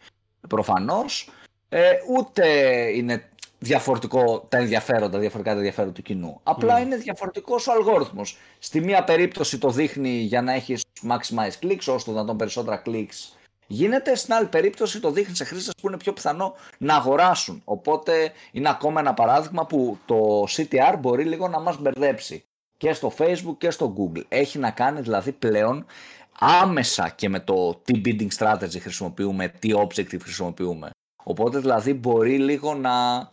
προφανώς, 0.48 1.30
ε, 1.70 1.92
ούτε 2.18 2.48
είναι 2.96 3.24
διαφορετικό 3.60 4.46
τα 4.50 4.58
ενδιαφέροντα, 4.58 5.20
διαφορετικά 5.20 5.52
τα 5.52 5.58
ενδιαφέροντα 5.58 5.94
του 5.94 6.02
κοινού. 6.02 6.40
Απλά 6.44 6.80
είναι 6.80 6.96
διαφορετικός 6.96 7.68
ο 7.68 7.72
αλγόριθμος. 7.72 8.38
Στη 8.60 8.82
μία 8.82 9.04
περίπτωση 9.04 9.58
το 9.58 9.70
δείχνει 9.70 10.10
για 10.10 10.42
να 10.42 10.54
έχεις 10.54 10.82
maximize 11.10 11.66
clicks, 11.66 11.94
ώστε 11.94 12.12
να 12.12 12.26
τον 12.26 12.38
περισσότερα 12.38 12.82
clicks 12.86 13.38
γίνεται. 13.68 14.16
Στην 14.16 14.34
άλλη 14.34 14.48
περίπτωση 14.48 15.00
το 15.00 15.12
δείχνει 15.12 15.36
σε 15.36 15.44
χρήστες 15.44 15.74
που 15.82 15.88
είναι 15.88 15.98
πιο 15.98 16.14
πιθανό 16.14 16.56
να 16.78 16.96
αγοράσουν. 16.96 17.62
Οπότε 17.64 18.32
είναι 18.52 18.70
ακόμα 18.70 19.00
ένα 19.00 19.14
παράδειγμα 19.14 19.66
που 19.66 19.98
το 20.06 20.46
CTR 20.50 20.96
μπορεί 21.00 21.24
λίγο 21.24 21.48
να 21.48 21.60
μας 21.60 21.78
μπερδέψει 21.78 22.44
και 22.84 22.94
στο 22.94 23.14
Facebook 23.18 23.58
και 23.58 23.70
στο 23.70 23.96
Google. 23.98 24.24
Έχει 24.28 24.60
να 24.60 24.72
κάνει 24.72 25.02
δηλαδή 25.02 25.32
πλέον 25.32 25.86
άμεσα 26.40 27.10
και 27.10 27.30
με 27.30 27.40
το 27.40 27.82
τι 27.84 28.02
bidding 28.06 28.28
strategy 28.38 28.80
χρησιμοποιούμε, 28.80 29.48
τι 29.48 29.70
objective 29.76 30.22
χρησιμοποιούμε. 30.22 30.90
Οπότε 31.24 31.60
δηλαδή 31.60 31.94
μπορεί 31.94 32.40
λίγο 32.40 32.74
να, 32.74 33.30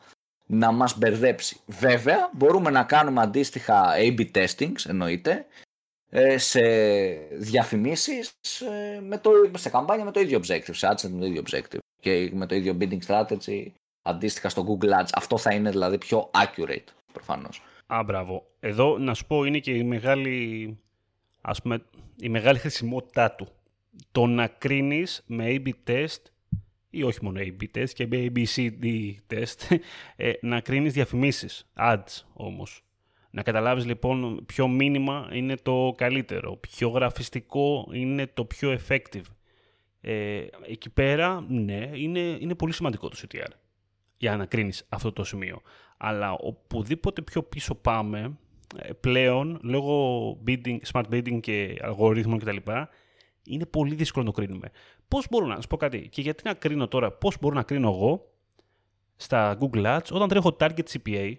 να 0.46 0.72
μας 0.72 0.98
μπερδέψει. 0.98 1.60
Βέβαια 1.66 2.30
μπορούμε 2.32 2.70
να 2.70 2.84
κάνουμε 2.84 3.20
αντίστοιχα 3.20 3.94
A-B 3.96 4.30
testings 4.34 4.86
εννοείται 4.88 5.46
ε, 6.10 6.38
σε 6.38 6.60
διαφημίσεις 7.32 8.32
ε, 8.60 9.00
με 9.00 9.18
το, 9.18 9.30
σε 9.56 9.70
καμπάνια 9.70 10.04
με 10.04 10.10
το 10.10 10.20
ίδιο 10.20 10.38
objective, 10.38 10.74
σε 10.74 10.88
ads 10.92 11.08
με 11.08 11.20
το 11.20 11.26
ίδιο 11.26 11.42
objective 11.46 11.78
και 12.00 12.30
με 12.32 12.46
το 12.46 12.54
ίδιο 12.54 12.76
bidding 12.80 13.00
strategy 13.06 13.66
αντίστοιχα 14.02 14.48
στο 14.48 14.66
Google 14.68 15.00
Ads. 15.00 15.08
Αυτό 15.14 15.38
θα 15.38 15.54
είναι 15.54 15.70
δηλαδή 15.70 15.98
πιο 15.98 16.30
accurate 16.34 16.88
προφανώς. 17.12 17.62
Α, 17.94 18.02
μπράβο. 18.04 18.46
Εδώ 18.60 18.98
να 18.98 19.14
σου 19.14 19.26
πω 19.26 19.44
είναι 19.44 19.58
και 19.58 19.72
η 19.74 19.84
μεγάλη, 19.84 20.78
ας 21.40 21.62
πούμε, 21.62 21.84
η 22.16 22.28
μεγάλη 22.28 22.58
χρησιμότητά 22.58 23.30
του. 23.30 23.48
Το 24.12 24.26
να 24.26 24.46
κρίνεις 24.46 25.24
με 25.26 25.44
A-B 25.48 25.70
test 25.86 26.22
ή 26.90 27.02
όχι 27.02 27.18
μόνο 27.22 27.40
A-B 27.40 27.78
test 27.78 27.88
και 27.88 28.08
ABCD 28.10 29.14
test, 29.30 29.76
ε, 30.16 30.32
να 30.40 30.60
κρίνεις 30.60 30.92
διαφημίσεις, 30.92 31.70
ads 31.76 32.22
όμως. 32.32 32.84
Να 33.30 33.42
καταλάβεις 33.42 33.86
λοιπόν 33.86 34.44
ποιο 34.46 34.68
μήνυμα 34.68 35.28
είναι 35.32 35.54
το 35.56 35.94
καλύτερο, 35.96 36.56
ποιο 36.56 36.88
γραφιστικό 36.88 37.88
είναι 37.92 38.26
το 38.26 38.44
πιο 38.44 38.78
effective. 38.78 39.24
Ε, 40.00 40.46
εκεί 40.66 40.90
πέρα, 40.90 41.44
ναι, 41.48 41.90
είναι, 41.94 42.18
είναι 42.18 42.54
πολύ 42.54 42.72
σημαντικό 42.72 43.08
το 43.08 43.16
CTR 43.22 43.50
για 44.16 44.36
να 44.36 44.46
κρίνεις 44.46 44.86
αυτό 44.88 45.12
το 45.12 45.24
σημείο. 45.24 45.62
Αλλά 46.02 46.32
οπουδήποτε 46.32 47.22
πιο 47.22 47.42
πίσω 47.42 47.74
πάμε, 47.74 48.38
ε, 48.76 48.92
πλέον, 48.92 49.58
λόγω 49.62 50.30
bidding, 50.46 50.78
smart 50.92 51.04
bidding 51.10 51.40
και 51.40 51.78
αλγορίθμων 51.82 52.38
κτλ., 52.38 52.56
είναι 53.44 53.66
πολύ 53.66 53.94
δύσκολο 53.94 54.24
να 54.24 54.32
το 54.32 54.40
κρίνουμε. 54.40 54.70
Πώς 55.08 55.26
μπορώ 55.30 55.46
να 55.46 55.60
σου 55.60 55.66
πω 55.66 55.76
κάτι, 55.76 56.08
και 56.08 56.20
γιατί 56.20 56.42
να 56.44 56.54
κρίνω 56.54 56.88
τώρα, 56.88 57.12
πώς 57.12 57.36
μπορώ 57.40 57.54
να 57.54 57.62
κρίνω 57.62 57.88
εγώ 57.88 58.30
στα 59.16 59.58
Google 59.60 59.96
Ads 59.96 60.10
όταν 60.10 60.28
τρέχω 60.28 60.56
target 60.60 60.84
CPA 60.92 61.32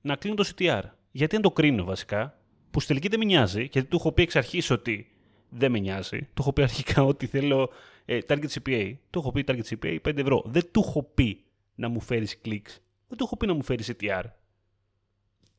να 0.00 0.16
κλείνω 0.16 0.36
το 0.36 0.52
CTR. 0.56 0.82
Γιατί 1.10 1.34
δεν 1.34 1.42
το 1.42 1.50
κρίνω 1.50 1.84
βασικά, 1.84 2.38
που 2.70 2.80
στη 2.80 2.88
τελική 2.88 3.08
δεν 3.08 3.18
με 3.18 3.24
νοιάζει, 3.24 3.68
γιατί 3.72 3.88
του 3.88 3.96
έχω 3.96 4.12
πει 4.12 4.22
εξ 4.22 4.36
αρχής 4.36 4.70
ότι 4.70 5.06
δεν 5.48 5.70
με 5.70 5.78
νοιάζει. 5.78 6.18
Του 6.18 6.40
έχω 6.40 6.52
πει 6.52 6.62
αρχικά 6.62 7.02
ότι 7.02 7.26
θέλω 7.26 7.70
ε, 8.04 8.18
target 8.28 8.48
CPA. 8.48 8.94
Του 9.10 9.18
έχω 9.18 9.32
πει 9.32 9.44
target 9.46 9.62
CPA 9.68 9.98
5 10.08 10.16
ευρώ. 10.18 10.42
Δεν 10.46 10.62
του 10.70 10.82
έχω 10.86 11.02
πει 11.02 11.44
να 11.74 11.88
μου 11.88 12.00
φέρεις 12.00 12.40
clicks. 12.44 12.76
Δεν 13.08 13.18
του 13.18 13.24
έχω 13.24 13.36
πει 13.36 13.46
να 13.46 13.54
μου 13.54 13.62
φέρεις 13.62 13.92
CTR. 13.92 14.22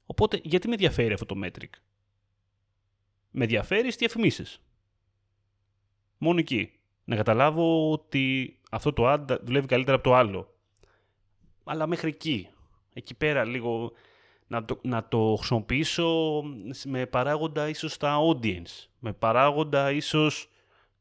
Οπότε, 0.05 0.39
γιατί 0.43 0.67
με 0.67 0.73
ενδιαφέρει 0.73 1.13
αυτό 1.13 1.25
το 1.25 1.35
metric. 1.43 1.69
Με 3.31 3.43
ενδιαφέρει 3.43 3.91
στις 3.91 3.95
διαφημίσεις. 3.95 4.61
Μόνο 6.17 6.39
εκεί. 6.39 6.71
Να 7.03 7.15
καταλάβω 7.15 7.91
ότι 7.91 8.57
αυτό 8.71 8.93
το 8.93 9.13
ad 9.13 9.39
δουλεύει 9.41 9.67
καλύτερα 9.67 9.95
από 9.95 10.09
το 10.09 10.15
άλλο. 10.15 10.53
Αλλά 11.63 11.87
μέχρι 11.87 12.09
εκεί. 12.09 12.49
Εκεί 12.93 13.13
πέρα 13.13 13.45
λίγο 13.45 13.91
να 14.47 14.65
το, 14.65 14.79
να 14.83 15.07
το 15.07 15.35
χρησιμοποιήσω 15.37 16.41
με 16.85 17.05
παράγοντα 17.05 17.69
ίσως 17.69 17.97
τα 17.97 18.17
audience. 18.19 18.87
Με 18.99 19.13
παράγοντα 19.13 19.91
ίσως 19.91 20.49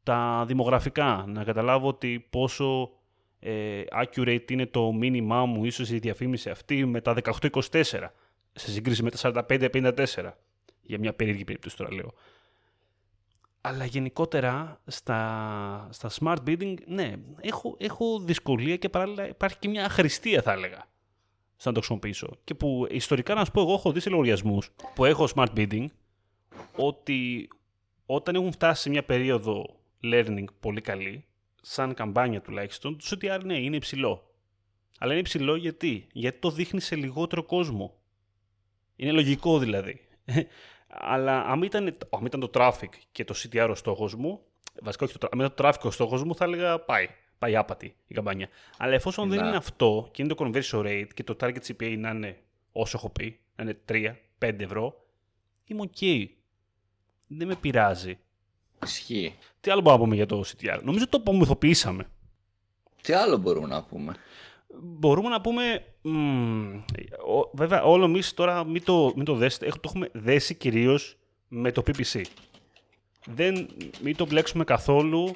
τα 0.03 0.45
δημογραφικά. 0.47 1.25
Να 1.29 1.45
καταλάβω 1.45 1.89
ότι 1.89 2.27
πόσο 2.31 2.98
ε, 3.41 3.83
accurate 3.93 4.51
είναι 4.51 4.67
το 4.67 4.93
μήνυμά 4.93 5.45
μου 5.47 5.65
ίσως 5.65 5.91
η 5.91 5.99
διαφήμιση 5.99 6.51
αυτή 6.51 6.85
με 6.85 7.01
τα 7.01 7.17
18-24 7.23 7.61
σε 8.53 8.71
σύγκριση 8.71 9.03
με 9.03 9.11
τα 9.11 9.45
45-54. 9.49 10.31
Για 10.83 10.99
μια 10.99 11.13
περίεργη 11.15 11.45
περίπτωση 11.45 11.77
τώρα 11.77 11.95
λέω. 11.95 12.13
Αλλά 13.61 13.85
γενικότερα 13.85 14.81
στα, 14.87 15.89
στα 15.91 16.11
smart 16.21 16.37
bidding, 16.47 16.75
ναι, 16.87 17.15
έχω, 17.41 17.77
έχω 17.79 18.21
δυσκολία 18.21 18.77
και 18.77 18.89
παράλληλα 18.89 19.29
υπάρχει 19.29 19.59
και 19.59 19.69
μια 19.69 19.85
αχρηστία 19.85 20.43
θα 20.43 20.53
έλεγα 20.53 20.87
στο 21.57 21.69
να 21.69 21.75
το 21.75 21.81
χρησιμοποιήσω. 21.81 22.37
Και 22.45 22.55
που 22.55 22.87
ιστορικά 22.91 23.35
να 23.35 23.45
σου 23.45 23.51
πω, 23.51 23.61
εγώ 23.61 23.73
έχω 23.73 23.93
δει 23.93 24.01
σε 24.01 24.11
λογαριασμούς 24.11 24.71
που 24.95 25.05
έχω 25.05 25.29
smart 25.35 25.49
bidding 25.57 25.85
ότι 26.77 27.49
όταν 28.07 28.35
έχουν 28.35 28.53
φτάσει 28.53 28.83
σε 28.83 28.89
μια 28.89 29.05
περίοδο 29.05 29.65
learning 30.03 30.45
πολύ 30.61 30.81
καλή, 30.81 31.25
σαν 31.71 31.95
καμπάνια 31.95 32.41
τουλάχιστον, 32.41 32.99
το 32.99 33.05
CTR 33.11 33.41
ναι, 33.45 33.59
είναι 33.59 33.77
υψηλό. 33.77 34.35
Αλλά 34.99 35.13
είναι 35.13 35.21
υψηλό 35.21 35.57
γιατί, 35.57 36.07
γιατί 36.13 36.39
το 36.39 36.51
δείχνει 36.51 36.81
σε 36.81 36.97
λιγότερο 36.97 37.43
κόσμο. 37.43 37.99
Είναι 38.97 39.13
λογικό 39.13 39.59
δηλαδή. 39.59 40.01
Αλλά 40.89 41.45
αν 41.45 41.63
ήταν, 41.63 41.97
αν 42.11 42.25
ήταν 42.25 42.41
το 42.41 42.51
traffic 42.55 42.89
και 43.13 43.25
το 43.25 43.35
CTR 43.37 43.69
ο 43.71 43.75
στόχος 43.75 44.15
μου, 44.15 44.41
βασικά 44.83 45.05
όχι 45.05 45.19
το, 45.19 45.29
αν 45.33 45.39
ήταν 45.39 45.55
το 45.55 45.69
traffic 45.69 45.83
ο 45.83 45.91
στόχος 45.91 46.25
μου, 46.25 46.35
θα 46.35 46.45
έλεγα 46.45 46.79
πάει. 46.79 47.07
Πάει 47.39 47.57
άπατη 47.57 47.97
η 48.07 48.15
καμπάνια. 48.15 48.49
Αλλά 48.79 48.95
εφόσον 48.95 49.29
δεν 49.29 49.45
είναι 49.45 49.57
αυτό 49.57 50.09
και 50.13 50.23
είναι 50.23 50.35
το 50.35 50.45
conversion 50.45 50.81
rate 50.81 51.09
και 51.15 51.25
το 51.25 51.37
target 51.41 51.61
CPA 51.67 51.97
να 51.99 52.11
είναι 52.11 52.43
όσο 52.73 52.97
έχω 52.97 53.11
πει, 53.11 53.41
να 53.57 53.65
είναι 53.65 53.81
3-5 54.39 54.61
ευρώ, 54.61 55.07
είμαι 55.65 55.91
OK. 55.97 56.27
δεν 57.29 57.47
με 57.47 57.55
πειράζει. 57.55 58.19
Ισχύει. 58.83 59.35
Τι 59.69 59.75
άλλο 59.75 59.81
μπορούμε 59.83 59.99
να 59.99 59.99
πούμε 59.99 60.15
για 60.15 60.27
το 60.27 60.45
CTR. 60.47 60.83
Νομίζω 60.83 61.09
το 61.09 61.17
απομυθοποιήσαμε. 61.17 62.09
Τι 63.03 63.13
άλλο 63.13 63.37
μπορούμε 63.37 63.67
να 63.67 63.83
πούμε; 63.83 64.15
Μπορούμε 64.81 65.29
να 65.29 65.41
πούμε. 65.41 65.85
Μ, 66.03 66.75
ο- 67.27 67.51
βέβαια, 67.53 67.83
όλο 67.83 68.05
εμείς 68.05 68.35
τώρα 68.35 68.65
μην 68.65 68.85
το, 68.85 69.13
μην 69.17 69.25
το 69.25 69.35
δέσετε. 69.35 69.67
Έχ- 69.67 69.75
Το 69.75 69.81
έχουμε 69.85 70.09
δέσει 70.13 70.55
κυρίως 70.55 71.17
με 71.49 71.73
το 71.73 71.83
PPC. 71.87 72.23
Δεν, 73.27 73.69
μην 74.03 74.17
το 74.17 74.27
μπλέξουμε 74.27 74.65
καθόλου 74.65 75.35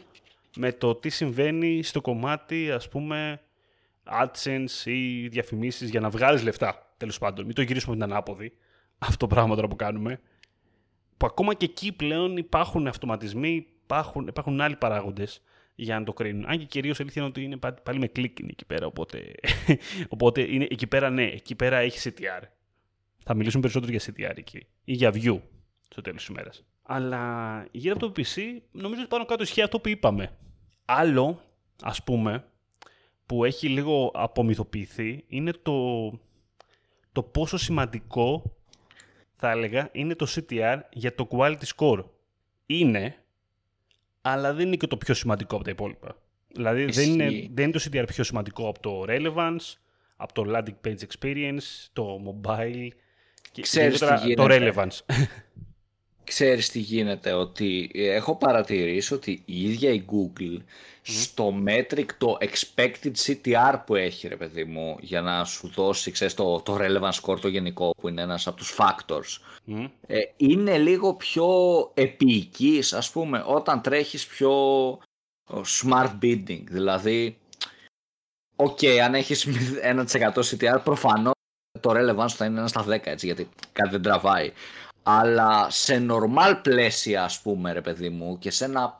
με 0.57 0.73
το 0.73 0.95
τι 0.95 1.09
συμβαίνει 1.09 1.83
στο 1.83 2.01
κομμάτι, 2.01 2.71
ας 2.71 2.89
πούμε, 2.89 3.41
AdSense 4.23 4.85
ή 4.85 5.29
διαφημίσεις 5.29 5.91
για 5.91 6.01
να 6.01 6.09
βγάλεις 6.11 6.43
λεφτά, 6.43 6.95
τέλος 6.97 7.19
πάντων. 7.19 7.45
Μην 7.47 7.55
το 7.55 7.63
γυρίσουμε 7.63 7.95
την 7.95 8.05
ανάποδη, 8.05 8.53
αυτό 8.99 9.17
το 9.17 9.27
πράγμα 9.35 9.55
τώρα 9.55 9.69
που 9.69 9.77
κάνουμε. 9.77 10.21
Που 11.17 11.27
ακόμα 11.27 11.55
και 11.55 11.65
εκεί 11.65 11.93
πλέον 11.93 12.37
υπάρχουν 12.37 12.87
αυτοματισμοί, 12.87 13.67
υπάρχουν, 13.83 14.27
υπάρχουν 14.27 14.61
άλλοι 14.61 14.77
παράγοντες 14.77 15.43
για 15.75 15.99
να 15.99 16.05
το 16.05 16.13
κρίνουν. 16.13 16.45
Αν 16.47 16.59
και 16.59 16.65
κυρίως 16.65 17.01
αλήθεια 17.01 17.23
είναι 17.23 17.31
ότι 17.31 17.43
είναι 17.43 17.57
πάλι, 17.57 17.77
πάλι 17.83 17.99
με 17.99 18.07
click 18.17 18.41
είναι 18.41 18.51
εκεί 18.51 18.65
πέρα, 18.65 18.87
οπότε, 18.87 19.35
οπότε 20.15 20.41
είναι, 20.41 20.67
εκεί 20.71 20.87
πέρα 20.87 21.11
ναι, 21.11 21.25
εκεί 21.25 21.55
πέρα 21.55 21.77
έχει 21.77 22.11
CTR. 22.11 22.43
Θα 23.25 23.35
μιλήσουμε 23.35 23.63
περισσότερο 23.63 23.93
για 23.93 24.31
CTR 24.31 24.37
εκεί 24.37 24.67
ή 24.85 24.93
για 24.93 25.11
view 25.15 25.41
στο 25.89 26.01
τέλος 26.01 26.19
της 26.19 26.29
ημέρας. 26.29 26.65
Αλλά 26.83 27.67
γύρω 27.71 27.95
από 27.95 28.07
το 28.07 28.13
PC 28.17 28.61
νομίζω 28.73 29.01
ότι 29.01 29.11
πάνω 29.11 29.25
κάτω 29.25 29.43
ισχύει 29.43 29.63
αυτό 29.63 29.81
που 29.81 29.89
είπαμε. 29.89 30.37
Άλλο, 30.85 31.43
ας 31.83 32.03
πούμε, 32.03 32.45
που 33.27 33.45
έχει 33.45 33.69
λίγο 33.69 34.11
απομυθοποιηθεί 34.15 35.25
είναι 35.29 35.53
το, 35.53 36.09
το 37.13 37.23
πόσο 37.23 37.57
σημαντικό 37.57 38.57
θα 39.37 39.51
έλεγα 39.51 39.89
είναι 39.93 40.15
το 40.15 40.27
CTR 40.29 40.81
για 40.93 41.15
το 41.15 41.29
quality 41.31 41.65
score. 41.77 42.05
Είναι, 42.67 43.22
αλλά 44.23 44.53
δεν 44.55 44.67
είναι 44.67 44.77
και 44.77 44.87
το 44.87 44.97
πιο 44.97 45.15
σημαντικό 45.15 45.55
από 45.55 45.65
τα 45.65 45.71
υπόλοιπα. 45.71 46.17
Δηλαδή 46.49 46.85
δεν 46.85 47.09
είναι, 47.09 47.25
Ισχύει. 47.25 47.51
δεν 47.55 47.65
είναι 47.65 47.73
το 47.73 47.85
CTR 47.93 48.05
πιο 48.07 48.25
σημαντικό 48.25 48.69
από 48.69 48.81
το 48.81 49.05
relevance, 49.09 49.75
από 50.17 50.33
το 50.33 50.45
landing 50.49 50.87
page 50.89 50.99
experience, 51.09 51.87
το 51.93 52.21
mobile 52.27 52.89
και 53.53 53.63
Ξέρεις 53.63 53.99
τι 53.99 54.05
γενικότερα 54.05 54.35
το 54.35 54.55
γίνεται. 54.55 54.73
relevance. 54.75 54.99
Ξέρεις 56.33 56.71
τι 56.71 56.79
γίνεται, 56.79 57.33
ότι 57.33 57.91
έχω 57.95 58.37
παρατηρήσει 58.37 59.15
ότι 59.15 59.43
η 59.45 59.63
ίδια 59.63 59.91
η 59.91 60.05
Google 60.11 60.57
στο 61.03 61.55
metric 61.67 62.07
το 62.19 62.39
expected 62.41 63.13
CTR 63.27 63.83
που 63.87 63.95
έχει 63.95 64.29
ρε 64.29 64.37
παιδί 64.37 64.65
μου 64.65 64.97
για 65.01 65.21
να 65.21 65.45
σου 65.45 65.69
δώσει 65.69 66.11
ξέρεις, 66.11 66.35
το, 66.35 66.61
το 66.61 66.77
relevance 66.81 67.21
score 67.23 67.41
το 67.41 67.49
γενικό 67.49 67.91
που 67.91 68.09
είναι 68.09 68.23
ένας 68.23 68.47
από 68.47 68.57
τους 68.57 68.77
factors 68.79 69.41
Μμ. 69.65 69.85
ε, 70.07 70.19
είναι 70.37 70.79
λίγο 70.79 71.15
πιο 71.15 71.49
επίοικης 71.95 72.93
ας 72.93 73.11
πούμε 73.11 73.45
όταν 73.47 73.83
τρέχεις 73.83 74.27
πιο 74.27 74.53
ε, 75.51 75.61
smart 75.83 76.19
bidding. 76.23 76.63
Δηλαδή 76.65 77.39
οκ 78.57 78.79
αν 79.03 79.15
έχεις 79.15 79.47
1% 79.93 80.05
CTR 80.33 80.81
προφανώς 80.85 81.33
το 81.81 81.91
relevance 81.91 82.29
θα 82.29 82.45
είναι 82.45 82.59
ένα 82.59 82.69
στα 82.69 82.85
10 82.89 83.01
έτσι 83.03 83.27
γιατί 83.27 83.49
κάτι 83.73 83.91
δεν 83.91 84.03
τραβάει 84.03 84.53
αλλά 85.03 85.71
σε 85.71 86.07
normal 86.11 86.59
πλαίσια 86.63 87.25
ας 87.25 87.41
πούμε 87.41 87.73
ρε 87.73 87.81
παιδί 87.81 88.09
μου 88.09 88.39
και 88.39 88.51
σε 88.51 88.65
ένα 88.65 88.97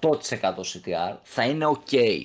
8% 0.00 0.10
CTR 0.40 1.16
θα 1.22 1.44
είναι 1.44 1.66
ok. 1.66 2.22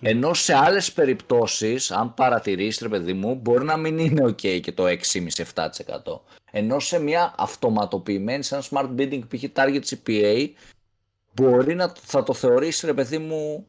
Ενώ 0.00 0.34
σε 0.34 0.54
άλλες 0.54 0.92
περιπτώσεις 0.92 1.90
αν 1.90 2.14
παρατηρήσεις 2.14 2.82
ρε 2.82 2.88
παιδί 2.88 3.12
μου 3.12 3.34
μπορεί 3.34 3.64
να 3.64 3.76
μην 3.76 3.98
είναι 3.98 4.24
ok 4.24 4.60
και 4.60 4.72
το 4.72 4.84
6,5-7% 4.86 5.68
ενώ 6.50 6.78
σε 6.78 6.98
μια 6.98 7.34
αυτοματοποιημένη 7.38 8.42
σε 8.42 8.54
ένα 8.54 8.64
smart 8.70 9.00
bidding 9.00 9.20
π.χ. 9.28 9.44
target 9.54 9.80
CPA 9.82 10.48
μπορεί 11.32 11.74
να 11.74 11.92
θα 12.00 12.22
το 12.22 12.32
θεωρήσει 12.32 12.86
ρε 12.86 12.94
παιδί 12.94 13.18
μου 13.18 13.66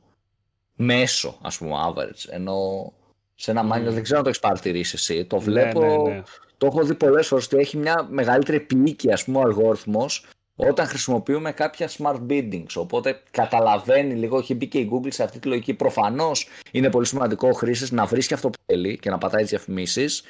μέσο 0.76 1.38
ας 1.42 1.58
πούμε 1.58 1.74
average. 1.88 2.30
Ενώ 2.30 2.94
σε 3.36 3.52
ένα 3.52 3.64
manual 3.64 3.92
δεν 3.92 4.04
ξέρω 4.04 4.18
αν 4.18 4.24
το 4.24 4.30
έχεις 4.30 4.42
παρατηρήσει 4.42 4.96
εσύ 4.98 5.26
το 5.26 5.40
βλέπω 5.40 5.80
Ναι, 5.80 5.88
ναι, 5.88 5.98
ναι. 5.98 6.24
Το 6.58 6.66
έχω 6.66 6.84
δει 6.84 6.96
πολλές 6.96 7.28
φορές 7.28 7.46
ότι 7.46 7.58
έχει 7.58 7.78
μια 7.78 8.08
μεγαλύτερη 8.10 8.58
επίοικια 8.58 9.14
ας 9.14 9.24
πούμε, 9.24 9.38
ο 9.38 9.42
αλγόριθμος 9.42 10.26
όταν 10.56 10.88
χρησιμοποιούμε 10.88 11.52
κάποια 11.52 11.90
smart 11.90 12.20
biddings. 12.30 12.74
Οπότε 12.76 13.22
καταλαβαίνει 13.32 14.14
λίγο, 14.14 14.38
έχει 14.38 14.54
μπει 14.54 14.68
και 14.68 14.78
η 14.78 14.90
Google 14.94 15.12
σε 15.12 15.24
αυτή 15.24 15.40
τη 15.40 15.48
λογική. 15.48 15.74
Προφανώς 15.74 16.48
είναι 16.72 16.90
πολύ 16.90 17.06
σημαντικό 17.06 17.48
ο 17.48 17.52
χρήστη 17.52 17.96
να 17.96 18.06
βρίσκει 18.06 18.34
αυτό 18.34 18.50
που 18.50 18.58
θέλει 18.66 18.98
και 18.98 19.10
να 19.10 19.18
πατάει 19.18 19.42
τις 19.42 19.50
διαφημίσεις, 19.50 20.24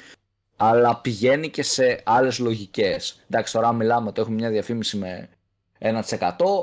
αλλά 0.56 0.96
πηγαίνει 0.96 1.48
και 1.48 1.62
σε 1.62 2.00
άλλες 2.04 2.38
λογικές. 2.38 3.24
Εντάξει, 3.30 3.52
τώρα 3.52 3.72
μιλάμε 3.72 4.08
ότι 4.08 4.20
έχουμε 4.20 4.36
μια 4.36 4.50
διαφήμιση 4.50 4.96
με 4.96 5.28
1%. 5.78 5.92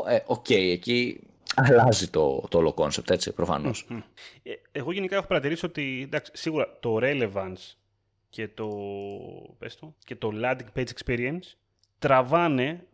Ε, 0.08 0.20
Οκ, 0.26 0.50
εκεί 0.50 1.20
αλλάζει 1.56 2.08
το, 2.08 2.44
το 2.50 2.58
όλο 2.58 2.74
concept, 2.78 3.10
έτσι, 3.10 3.32
προφανώς. 3.32 3.86
Μμ. 3.90 3.98
Ε, 4.44 4.52
Εγώ 4.72 4.92
γενικά 4.92 5.16
έχω 5.16 5.28
παρατηρήσει 5.28 5.66
ότι 5.66 6.02
εντάξει, 6.04 6.32
σίγουρα 6.36 6.78
το 6.80 7.00
relevance 7.02 7.76
και 8.36 8.48
το, 8.48 8.70
πες 9.58 9.76
το, 9.76 9.96
και 10.06 10.16
το 10.16 10.32
landing 10.34 10.78
page 10.80 10.88
experience 10.88 11.54
τραβάνε, 12.00 12.88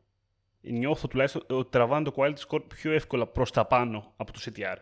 νιώθω 0.62 1.08
τουλάχιστον, 1.08 1.44
ότι 1.50 1.70
τραβάνε 1.70 2.04
το 2.04 2.14
quality 2.16 2.36
score 2.48 2.64
πιο 2.68 2.92
εύκολα 2.92 3.28
προς 3.28 3.52
τα 3.52 3.66
πάνω 3.66 4.14
από 4.16 4.32
το 4.32 4.40
CTR. 4.46 4.76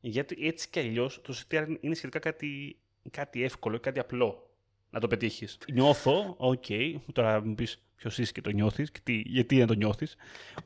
Γιατί 0.00 0.36
έτσι 0.40 0.68
κι 0.70 0.78
αλλιώς 0.78 1.20
το 1.22 1.34
CTR 1.36 1.76
είναι 1.80 1.94
σχετικά 1.94 2.18
κάτι, 2.18 2.76
κάτι 3.10 3.42
εύκολο, 3.42 3.80
κάτι 3.80 3.98
απλό 3.98 4.50
να 4.90 5.00
το 5.00 5.06
πετύχεις. 5.06 5.58
Νιώθω, 5.72 6.34
οκ, 6.38 6.64
τώρα 7.12 7.44
μου 7.44 7.54
πεις 7.54 7.82
ποιος 7.96 8.18
είσαι 8.18 8.32
και 8.32 8.40
το 8.40 8.50
νιώθεις 8.50 8.90
και 8.90 9.00
τι, 9.02 9.22
γιατί 9.26 9.56
να 9.56 9.66
το 9.66 9.74
νιώθεις, 9.74 10.16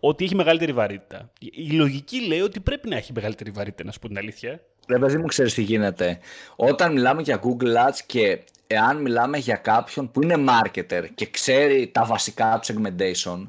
ότι 0.01 0.25
έχει 0.25 0.35
μεγαλύτερη 0.35 0.73
βαρύτητα. 0.73 1.33
Η 1.39 1.71
λογική 1.71 2.27
λέει 2.27 2.41
ότι 2.41 2.61
πρέπει 2.61 2.89
να 2.89 2.97
έχει 2.97 3.13
μεγαλύτερη 3.13 3.51
βαρύτητα, 3.51 3.85
να 3.85 3.93
σου 3.93 3.99
πω 3.99 4.09
την 4.09 4.19
αλήθεια. 4.19 4.61
Ρε 4.87 4.99
παιδί 4.99 5.17
μου, 5.17 5.27
ξέρεις 5.27 5.55
τι 5.55 5.63
γίνεται. 5.63 6.19
Όταν 6.57 6.93
μιλάμε 6.93 7.23
για 7.23 7.41
Google 7.43 7.89
Ads 7.89 7.99
και 8.07 8.41
εάν 8.67 9.01
μιλάμε 9.01 9.39
για 9.39 9.57
κάποιον 9.57 10.11
που 10.11 10.23
είναι 10.23 10.45
marketer 10.49 11.05
και 11.15 11.27
ξέρει 11.27 11.91
τα 11.95 12.05
βασικά 12.05 12.61
του 12.63 12.75
segmentation, 12.75 13.49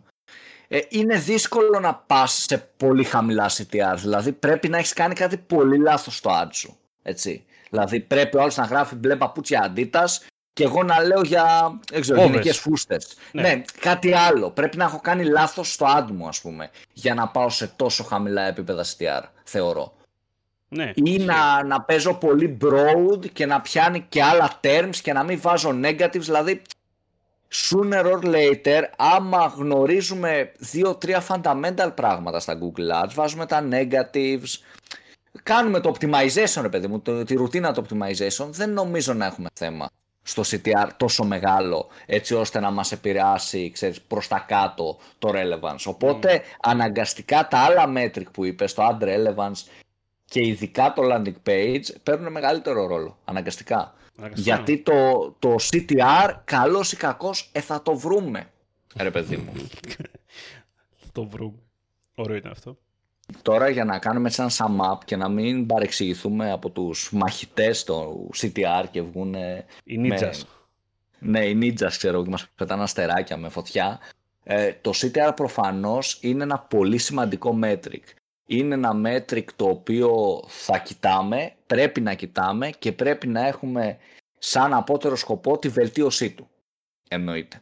ε, 0.67 0.79
είναι 0.89 1.17
δύσκολο 1.17 1.79
να 1.79 1.95
πας 1.95 2.45
σε 2.47 2.69
πολύ 2.77 3.03
χαμηλά 3.03 3.49
CTR. 3.49 3.95
Δηλαδή 3.97 4.31
πρέπει 4.31 4.69
να 4.69 4.77
έχεις 4.77 4.93
κάνει 4.93 5.13
κάτι 5.13 5.37
πολύ 5.37 5.77
λάθος 5.77 6.15
στο 6.17 6.29
ad 6.43 6.49
σου. 6.51 6.77
Έτσι. 7.03 7.45
Δηλαδή 7.69 7.99
πρέπει 7.99 8.37
ο 8.37 8.41
άλλος 8.41 8.55
να 8.55 8.63
γράφει 8.63 8.95
μπλε 8.95 9.15
παπούτσια 9.15 9.73
Adidas 9.75 10.27
και 10.53 10.63
εγώ 10.63 10.83
να 10.83 11.03
λέω 11.03 11.21
για 11.21 11.77
δεν 11.91 12.01
ξέρω, 12.01 12.21
Overs. 12.21 12.25
γυναικές 12.25 12.57
φούστες. 12.57 13.15
Ναι. 13.31 13.41
Ναι. 13.41 13.61
κάτι 13.79 14.13
άλλο. 14.13 14.49
Πρέπει 14.49 14.77
να 14.77 14.83
έχω 14.83 14.99
κάνει 14.99 15.23
λάθος 15.23 15.73
στο 15.73 15.85
ad 15.97 16.05
μου 16.11 16.27
ας 16.27 16.41
πούμε 16.41 16.69
για 16.93 17.13
να 17.13 17.27
πάω 17.27 17.49
σε 17.49 17.67
τόσο 17.75 18.03
χαμηλά 18.03 18.41
επίπεδα 18.41 18.83
CTR, 18.83 19.21
θεωρώ 19.43 19.96
Ναι, 20.69 20.91
ή 20.95 21.01
ισχύει. 21.03 21.25
να, 21.25 21.63
να 21.63 21.81
παίζω 21.81 22.13
πολύ 22.13 22.57
broad 22.61 23.29
και 23.33 23.45
να 23.45 23.61
πιάνει 23.61 24.05
και 24.09 24.23
άλλα 24.23 24.59
terms 24.61 24.95
και 25.01 25.13
να 25.13 25.23
μην 25.23 25.41
βάζω 25.41 25.79
negatives, 25.83 26.19
δηλαδή 26.19 26.61
sooner 27.51 28.05
or 28.05 28.23
later 28.23 28.83
άμα 28.97 29.53
γνωρίζουμε 29.57 30.51
δύο-τρία 30.57 31.23
fundamental 31.27 31.91
πράγματα 31.95 32.39
στα 32.39 32.57
Google 32.61 33.03
Ads, 33.03 33.11
βάζουμε 33.13 33.45
τα 33.45 33.67
negatives, 33.71 34.61
κάνουμε 35.43 35.79
το 35.79 35.95
optimization 35.95 36.61
ρε 36.61 36.69
παιδί 36.69 36.87
μου, 36.87 36.99
το, 36.99 37.23
τη 37.23 37.35
ρουτίνα 37.35 37.73
του 37.73 37.85
optimization, 37.89 38.47
δεν 38.49 38.73
νομίζω 38.73 39.13
να 39.13 39.25
έχουμε 39.25 39.49
θέμα 39.53 39.89
στο 40.23 40.43
CTR 40.45 40.89
τόσο 40.97 41.23
μεγάλο 41.23 41.87
έτσι 42.05 42.33
ώστε 42.33 42.59
να 42.59 42.71
μας 42.71 42.91
επηρεάσει 42.91 43.71
ξέρεις, 43.71 44.01
προς 44.01 44.27
τα 44.27 44.45
κάτω 44.47 44.97
το 45.19 45.31
relevance. 45.33 45.83
Οπότε 45.85 46.41
αναγκαστικά 46.61 47.47
τα 47.47 47.57
άλλα 47.57 47.93
metric 47.95 48.31
που 48.31 48.45
είπες, 48.45 48.73
το 48.73 48.83
ad 48.87 49.03
relevance 49.03 49.63
και 50.29 50.47
ειδικά 50.47 50.93
το 50.93 51.01
landing 51.11 51.49
page 51.49 51.85
παίρνουν 52.03 52.31
μεγαλύτερο 52.31 52.85
ρόλο, 52.87 53.17
αναγκαστικά. 53.25 53.93
Αναγκαστικά. 54.17 54.55
Γιατί 54.55 54.77
το, 54.77 55.31
το 55.39 55.55
CTR, 55.71 56.35
καλός 56.43 56.91
ή 56.91 56.95
κακός, 56.95 57.49
ε, 57.51 57.61
θα 57.61 57.81
το 57.81 57.95
βρούμε, 57.95 58.49
ρε 58.95 59.11
παιδί 59.11 59.37
μου. 59.37 59.53
Θα 60.97 61.07
το 61.11 61.25
βρούμε. 61.25 61.57
Ωραίο 62.15 62.35
ήταν 62.35 62.51
αυτό. 62.51 62.77
Τώρα 63.41 63.69
για 63.69 63.85
να 63.85 63.99
κάνουμε 63.99 64.27
έτσι 64.27 64.41
ένα 64.41 64.51
sum 64.51 64.93
up 64.93 64.97
και 65.05 65.15
να 65.15 65.29
μην 65.29 65.65
παρεξηγηθούμε 65.65 66.51
από 66.51 66.69
τους 66.69 67.09
μαχητές 67.11 67.83
του 67.83 68.29
CTR 68.37 68.85
και 68.91 69.01
βγουν 69.01 69.33
Οι 69.83 69.99
ninjas. 70.03 70.41
Ναι, 71.19 71.45
οι 71.45 71.59
ninjas 71.61 71.87
ξέρω 71.89 72.23
και 72.23 72.29
μας 72.29 72.47
πετάνε 72.55 72.83
αστεράκια 72.83 73.37
με 73.37 73.49
φωτιά. 73.49 73.99
Ε, 74.43 74.73
το 74.81 74.91
CTR 74.95 75.31
προφανώς 75.35 76.17
είναι 76.21 76.43
ένα 76.43 76.59
πολύ 76.59 76.97
σημαντικό 76.97 77.59
metric. 77.63 78.03
Είναι 78.49 78.73
ένα 78.73 78.91
metric 79.05 79.45
το 79.55 79.65
οποίο 79.65 80.41
θα 80.47 80.77
κοιτάμε, 80.77 81.53
πρέπει 81.67 82.01
να 82.01 82.13
κοιτάμε 82.13 82.69
και 82.69 82.91
πρέπει 82.91 83.27
να 83.27 83.47
έχουμε 83.47 83.97
σαν 84.37 84.73
απότερο 84.73 85.15
σκοπό 85.15 85.57
τη 85.57 85.69
βελτίωσή 85.69 86.31
του. 86.31 86.49
Εννοείται. 87.09 87.61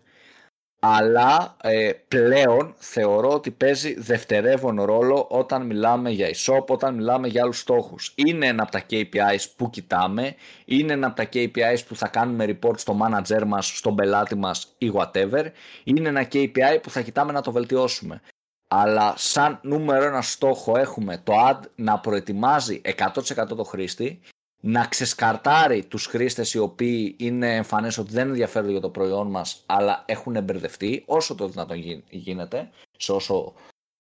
αλλά 0.80 1.58
ε, 1.62 1.92
πλέον 2.08 2.74
θεωρώ 2.78 3.30
ότι 3.34 3.52
παίζει 3.52 3.94
δευτερεύον 4.00 4.82
ρόλο 4.82 5.28
όταν 5.30 5.66
μιλάμε 5.66 6.10
για 6.10 6.30
e-shop, 6.30 6.66
όταν 6.68 6.96
μιλάμε 6.96 7.28
για 7.28 7.42
άλλους 7.42 7.60
στόχους. 7.60 8.14
Είναι 8.16 8.48
ένα 8.48 8.64
από 8.64 8.72
τα 8.72 8.84
KPIs 8.90 9.46
που 9.56 9.70
κοιτάμε, 9.70 10.36
είναι 10.66 10.94
ένα 10.94 11.08
από 11.08 11.16
τα 11.16 11.30
KPIs 11.34 11.80
που 11.88 11.96
θα 11.96 12.08
κάνουμε 12.08 12.46
report 12.62 12.80
στο 12.80 12.98
manager 13.02 13.44
μας, 13.46 13.78
στον 13.78 13.96
πελάτη 13.96 14.36
μας 14.36 14.76
ή 14.78 14.92
whatever, 14.96 15.46
είναι 15.84 16.10
ένα 16.10 16.28
KPI 16.32 16.80
που 16.82 16.90
θα 16.90 17.02
κοιτάμε 17.02 17.32
να 17.32 17.42
το 17.42 17.52
βελτιώσουμε. 17.52 18.22
Αλλά 18.68 19.14
σαν 19.18 19.60
νούμερο 19.62 20.06
ένα 20.06 20.22
στόχο 20.22 20.78
έχουμε 20.78 21.22
το 21.24 21.34
ad 21.50 21.60
να 21.76 22.00
προετοιμάζει 22.00 22.82
100% 22.98 23.48
το 23.48 23.64
χρήστη 23.64 24.20
να 24.62 24.86
ξεσκαρτάρει 24.86 25.86
τους 25.86 26.06
χρήστες 26.06 26.54
οι 26.54 26.58
οποίοι 26.58 27.16
είναι 27.20 27.56
εμφανές 27.56 27.98
ότι 27.98 28.12
δεν 28.12 28.28
ενδιαφέρονται 28.28 28.72
για 28.72 28.82
το 28.82 28.90
προϊόν 28.90 29.28
μας 29.28 29.64
αλλά 29.66 30.04
έχουν 30.06 30.36
εμπερδευτεί 30.36 31.04
όσο 31.06 31.36
το 31.36 31.48
δυνατόν 31.48 32.06
γίνεται 32.10 32.70
σε 32.98 33.12
όσο 33.12 33.54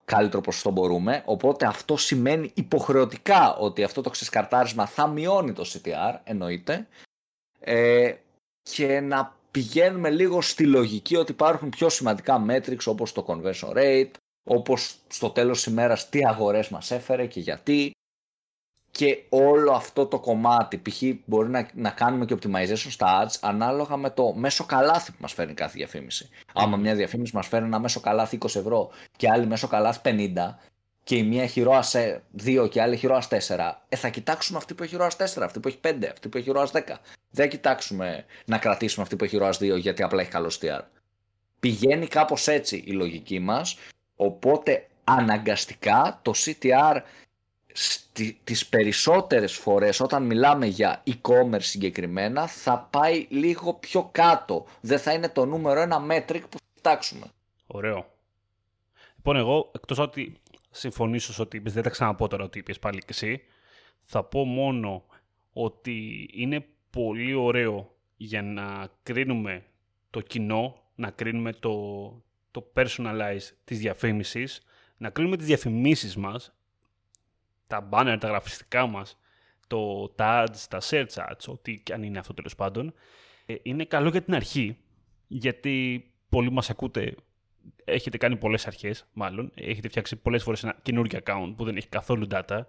καλύτερο 0.06 0.41
ποσοστό 0.41 0.71
μπορούμε. 0.71 1.23
Οπότε 1.25 1.65
αυτό 1.65 1.97
σημαίνει 1.97 2.51
υποχρεωτικά 2.54 3.56
ότι 3.56 3.84
αυτό 3.84 4.01
το 4.01 4.10
ξεσκαρτάρισμα 4.10 4.86
θα 4.86 5.08
μειώνει 5.08 5.54
το 5.54 5.63
CTR 5.73 6.19
εννοείται. 6.23 6.88
Ε, 7.60 8.13
και 8.62 8.99
να 8.99 9.36
πηγαίνουμε 9.51 10.10
λίγο 10.10 10.41
στη 10.41 10.65
λογική 10.65 11.15
ότι 11.15 11.32
υπάρχουν 11.32 11.69
πιο 11.69 11.89
σημαντικά 11.89 12.45
metrics 12.49 12.84
όπως 12.86 13.12
το 13.12 13.25
conversion 13.28 13.78
rate 13.78 14.12
όπως 14.45 14.95
στο 15.08 15.29
τέλος 15.29 15.63
της 15.63 15.71
ημέρας 15.71 16.10
τι 16.10 16.25
αγορές 16.25 16.69
μας 16.69 16.91
έφερε 16.91 17.25
και 17.25 17.39
γιατί 17.39 17.91
και 18.91 19.23
όλο 19.29 19.71
αυτό 19.71 20.05
το 20.05 20.19
κομμάτι, 20.19 20.77
π.χ. 20.77 21.01
μπορεί 21.25 21.49
να, 21.49 21.69
να 21.73 21.89
κάνουμε 21.89 22.25
και 22.25 22.36
optimization 22.41 22.89
στα 22.89 23.25
ads 23.25 23.38
ανάλογα 23.41 23.97
με 23.97 24.10
το 24.10 24.34
μέσο 24.34 24.65
καλάθι 24.65 25.12
που 25.12 25.17
μας 25.19 25.34
φέρνει 25.34 25.53
κάθε 25.53 25.77
διαφήμιση. 25.77 26.29
Mm. 26.31 26.51
Άμα 26.53 26.77
μια 26.77 26.95
διαφήμιση 26.95 27.36
μας 27.36 27.47
φέρνει 27.47 27.67
ένα 27.67 27.79
μέσο 27.79 27.99
καλάθι 27.99 28.38
20 28.41 28.55
ευρώ 28.55 28.89
και 29.17 29.29
άλλη 29.29 29.45
μέσο 29.45 29.67
καλάθι 29.67 29.99
50 30.03 30.55
και 31.03 31.15
η 31.15 31.23
μία 31.23 31.43
έχει 31.43 31.62
ροάς 31.62 31.95
2 32.45 32.69
και 32.69 32.79
η 32.79 32.81
άλλη 32.81 32.93
έχει 32.93 33.08
ροάς 33.08 33.27
4, 33.27 33.36
ε, 33.89 33.95
θα 33.95 34.10
κοιτάξουμε 34.10 34.58
αυτή 34.58 34.73
που 34.73 34.84
έχει 34.84 34.95
ροάς 34.95 35.15
4, 35.15 35.41
αυτή 35.41 35.60
που 35.60 35.67
έχει 35.67 35.79
5, 35.81 36.05
αυτή 36.12 36.29
που 36.29 36.38
έχει 36.38 36.51
ροάς 36.51 36.71
10. 36.71 36.79
Δεν 37.29 37.49
κοιτάξουμε 37.49 38.25
να 38.45 38.58
κρατήσουμε 38.58 39.03
αυτή 39.03 39.15
που 39.15 39.23
έχει 39.23 39.38
ροάς 39.38 39.58
2 39.62 39.77
γιατί 39.77 40.03
απλά 40.03 40.21
έχει 40.21 40.31
καλό 40.31 40.51
STR. 40.60 40.81
Πηγαίνει 41.60 42.08
κάπως 42.08 42.47
έτσι 42.47 42.84
η 42.86 42.91
λογική 42.91 43.39
μας, 43.39 43.77
οπότε 44.15 44.88
αναγκαστικά 45.04 46.19
το 46.21 46.32
CTR 46.36 47.01
στι, 47.73 48.39
τις 48.43 48.67
περισσότερες 48.67 49.54
φορές 49.54 49.99
όταν 49.99 50.23
μιλάμε 50.23 50.65
για 50.65 51.04
e-commerce 51.08 51.62
συγκεκριμένα 51.62 52.47
θα 52.47 52.88
πάει 52.91 53.25
λίγο 53.30 53.73
πιο 53.73 54.10
κάτω. 54.12 54.65
Δεν 54.82 54.99
θα 54.99 55.13
είναι 55.13 55.30
το 55.30 55.45
νούμερο 55.45 55.80
ένα 55.80 56.06
metric 56.10 56.41
που 56.49 56.58
θα 56.58 56.65
κοιτάξουμε. 56.73 57.25
Ωραίο. 57.67 58.06
Λοιπόν, 59.15 59.36
εγώ 59.36 59.71
εκτός 59.75 59.99
ότι 59.99 60.41
συμφωνήσω 60.71 61.43
ότι 61.43 61.58
είπες, 61.58 61.73
δεν 61.73 61.84
θα 61.84 61.89
ξαναπώ 61.89 62.28
τώρα 62.28 62.43
ότι 62.43 62.60
είπες 62.60 62.80
πάλι 62.80 62.99
και 62.99 63.06
εσύ, 63.08 63.41
θα 64.01 64.23
πω 64.23 64.43
μόνο 64.43 65.04
ότι 65.54 66.30
είναι 66.34 66.65
πολύ 66.89 67.34
ωραίο 67.34 67.95
για 68.17 68.41
να 68.41 68.89
κρίνουμε 69.04 69.63
το 70.10 70.21
κοινό, 70.21 70.75
να 70.95 71.10
κρίνουμε 71.10 71.54
το, 71.54 71.71
το 72.56 72.72
personalize 72.76 73.52
της 73.63 73.80
διαφήμισης, 73.80 74.62
να 74.98 75.10
κρίνουμε 75.10 75.38
τις 75.38 75.46
διαφημίσεις 75.46 76.15
μας 76.15 76.54
τα 77.68 77.89
banner, 77.91 78.18
τα 78.20 78.28
γραφιστικά 78.28 78.88
μας, 78.88 79.20
το, 79.68 80.10
τα 80.10 80.44
ads, 80.44 80.58
τα 80.70 80.82
search 80.82 81.30
ads, 81.30 81.46
ό,τι 81.48 81.80
και 81.80 81.94
αν 81.94 82.04
είναι 82.04 82.20
αυτό 82.20 82.34
τέλος 82.34 82.56
πάντων, 82.56 82.94
ε, 83.46 83.56
είναι 83.62 83.86
καλό 83.86 84.10
για 84.10 84.22
την 84.22 84.36
αρχή, 84.36 84.78
γιατί 85.28 86.06
πολλοί 86.30 86.52
μας 86.52 86.70
ακούτε, 86.70 87.15
έχετε 87.84 88.18
κάνει 88.18 88.38
πολλές 88.38 88.68
αρχές, 88.68 89.06
μάλλον, 89.13 89.52
έχετε 89.56 89.88
φτιάξει 89.88 90.15
πολλές 90.15 90.44
φορές 90.44 90.63
ένα 90.63 90.80
καινούργιο 90.82 91.20
account 91.26 91.54
που 91.58 91.63
δεν 91.65 91.78
έχει 91.78 91.88
καθόλου 91.88 92.28
data, 92.32 92.62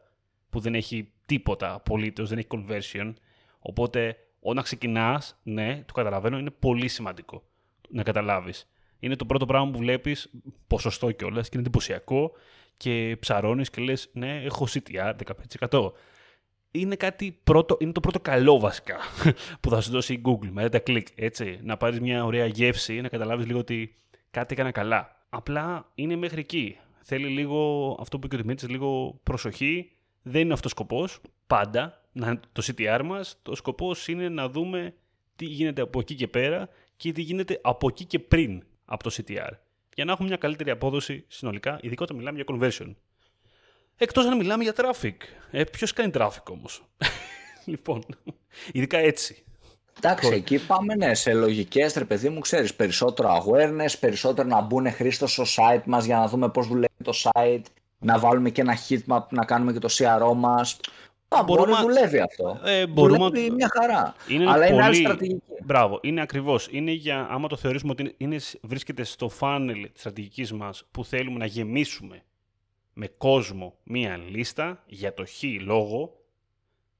που 0.50 0.60
δεν 0.60 0.74
έχει 0.74 1.12
τίποτα 1.26 1.74
απολύτως, 1.74 2.28
δεν 2.28 2.38
έχει 2.38 2.48
conversion, 2.50 3.12
οπότε 3.58 4.16
όταν 4.40 4.62
ξεκινάς, 4.62 5.40
ναι, 5.42 5.82
το 5.86 5.92
καταλαβαίνω, 5.92 6.38
είναι 6.38 6.50
πολύ 6.50 6.88
σημαντικό 6.88 7.42
να 7.88 8.02
καταλάβεις. 8.02 8.68
Είναι 8.98 9.16
το 9.16 9.26
πρώτο 9.26 9.46
πράγμα 9.46 9.70
που 9.70 9.78
βλέπεις, 9.78 10.30
ποσοστό 10.66 11.10
κιόλας 11.10 11.48
και 11.48 11.50
είναι 11.52 11.66
εντυπωσιακό 11.66 12.32
και 12.76 13.16
ψαρώνεις 13.20 13.70
και 13.70 13.80
λες 13.80 14.08
ναι 14.12 14.42
έχω 14.42 14.66
CTR 14.70 15.12
15%. 15.70 15.92
Είναι, 16.70 16.96
κάτι 16.96 17.38
πρώτο, 17.44 17.76
είναι 17.80 17.92
το 17.92 18.00
πρώτο 18.00 18.20
καλό 18.20 18.58
βασικά 18.58 18.96
που 19.60 19.70
θα 19.70 19.80
σου 19.80 19.90
δώσει 19.90 20.12
η 20.12 20.22
Google 20.24 20.48
με 20.50 20.68
τα 20.68 20.78
κλικ, 20.78 21.06
έτσι. 21.14 21.58
Να 21.62 21.76
πάρεις 21.76 22.00
μια 22.00 22.24
ωραία 22.24 22.46
γεύση, 22.46 23.00
να 23.00 23.08
καταλάβεις 23.08 23.46
λίγο 23.46 23.58
ότι 23.58 23.96
κάτι 24.30 24.54
έκανα 24.54 24.70
καλά. 24.70 25.24
Απλά 25.28 25.90
είναι 25.94 26.16
μέχρι 26.16 26.40
εκεί. 26.40 26.78
Θέλει 27.02 27.26
λίγο, 27.26 27.90
αυτό 28.00 28.18
που 28.18 28.26
είπε 28.26 28.34
και 28.34 28.40
ο 28.40 28.44
Δημήτρης, 28.44 28.70
λίγο 28.70 29.20
προσοχή. 29.22 29.90
Δεν 30.22 30.40
είναι 30.40 30.52
αυτός 30.52 30.72
ο 30.72 30.74
σκοπός, 30.74 31.20
πάντα, 31.46 32.02
να, 32.12 32.40
το 32.52 32.62
CTR 32.66 33.00
μας. 33.04 33.38
Το 33.42 33.54
σκοπός 33.54 34.08
είναι 34.08 34.28
να 34.28 34.48
δούμε 34.48 34.94
τι 35.36 35.44
γίνεται 35.44 35.82
από 35.82 35.98
εκεί 35.98 36.14
και 36.14 36.28
πέρα 36.28 36.68
και 36.96 37.12
τι 37.12 37.22
γίνεται 37.22 37.60
από 37.62 37.88
εκεί 37.88 38.04
και 38.04 38.18
πριν 38.18 38.62
από 38.86 39.02
το 39.02 39.10
CTR 39.16 39.50
για 39.96 40.04
να 40.04 40.12
έχουμε 40.12 40.28
μια 40.28 40.36
καλύτερη 40.36 40.70
απόδοση 40.70 41.24
συνολικά, 41.28 41.78
ειδικότερα 41.82 42.18
μιλάμε 42.18 42.42
για 42.42 42.56
conversion. 42.56 42.94
Εκτός 43.96 44.26
αν 44.26 44.36
μιλάμε 44.36 44.62
για 44.62 44.74
traffic. 44.76 45.14
Ε, 45.50 45.64
Ποιος 45.64 45.92
κάνει 45.92 46.10
traffic 46.14 46.42
όμως; 46.50 46.84
λοιπόν, 47.64 48.04
ειδικά 48.72 48.98
έτσι. 48.98 49.44
Εντάξει, 49.96 50.28
εκεί 50.28 50.58
πάμε 50.66 50.94
ναι, 50.94 51.14
σε 51.14 51.32
λογικές 51.32 51.94
ρε 51.94 52.04
παιδί 52.04 52.28
μου, 52.28 52.40
ξέρεις 52.40 52.74
περισσότερο 52.74 53.44
awareness, 53.44 53.94
περισσότερο 54.00 54.48
να 54.48 54.60
μπουν 54.60 54.92
χρήστε 54.92 55.26
στο 55.26 55.44
site 55.56 55.82
μας 55.84 56.04
για 56.04 56.16
να 56.16 56.28
δούμε 56.28 56.48
πώς 56.48 56.66
δουλεύει 56.66 57.02
το 57.04 57.12
site, 57.22 57.62
να 57.98 58.18
βάλουμε 58.18 58.50
και 58.50 58.60
ένα 58.60 58.76
heatmap, 58.88 59.22
να 59.28 59.44
κάνουμε 59.44 59.72
και 59.72 59.78
το 59.78 59.88
CRO 59.92 60.32
μας. 60.34 60.80
Α, 61.38 61.42
μπορεί 61.42 61.70
να 61.70 61.80
δουλεύει 61.80 62.18
αυτό. 62.20 62.60
Ε, 62.64 62.86
μπορούμε... 62.86 63.24
Δουλεύει 63.24 63.50
μια 63.50 63.68
χαρά. 63.72 64.14
Είναι 64.28 64.44
Αλλά 64.44 64.54
πολύ... 64.54 64.72
είναι 64.72 64.82
άλλη 64.82 64.94
στρατηγική. 64.94 65.42
Μπράβο, 65.64 65.98
είναι 66.02 66.20
ακριβώς. 66.20 66.68
Είναι 66.70 66.90
για, 66.90 67.26
άμα 67.30 67.48
το 67.48 67.56
θεωρήσουμε 67.56 67.92
ότι 67.92 68.14
είναι, 68.16 68.36
βρίσκεται 68.62 69.04
στο 69.04 69.30
funnel 69.40 69.84
της 69.92 70.00
στρατηγικής 70.00 70.52
μας 70.52 70.84
που 70.90 71.04
θέλουμε 71.04 71.38
να 71.38 71.46
γεμίσουμε 71.46 72.22
με 72.92 73.06
κόσμο 73.06 73.76
μία 73.82 74.16
λίστα 74.16 74.82
για 74.86 75.14
το 75.14 75.24
χ 75.26 75.42
λόγο, 75.60 76.20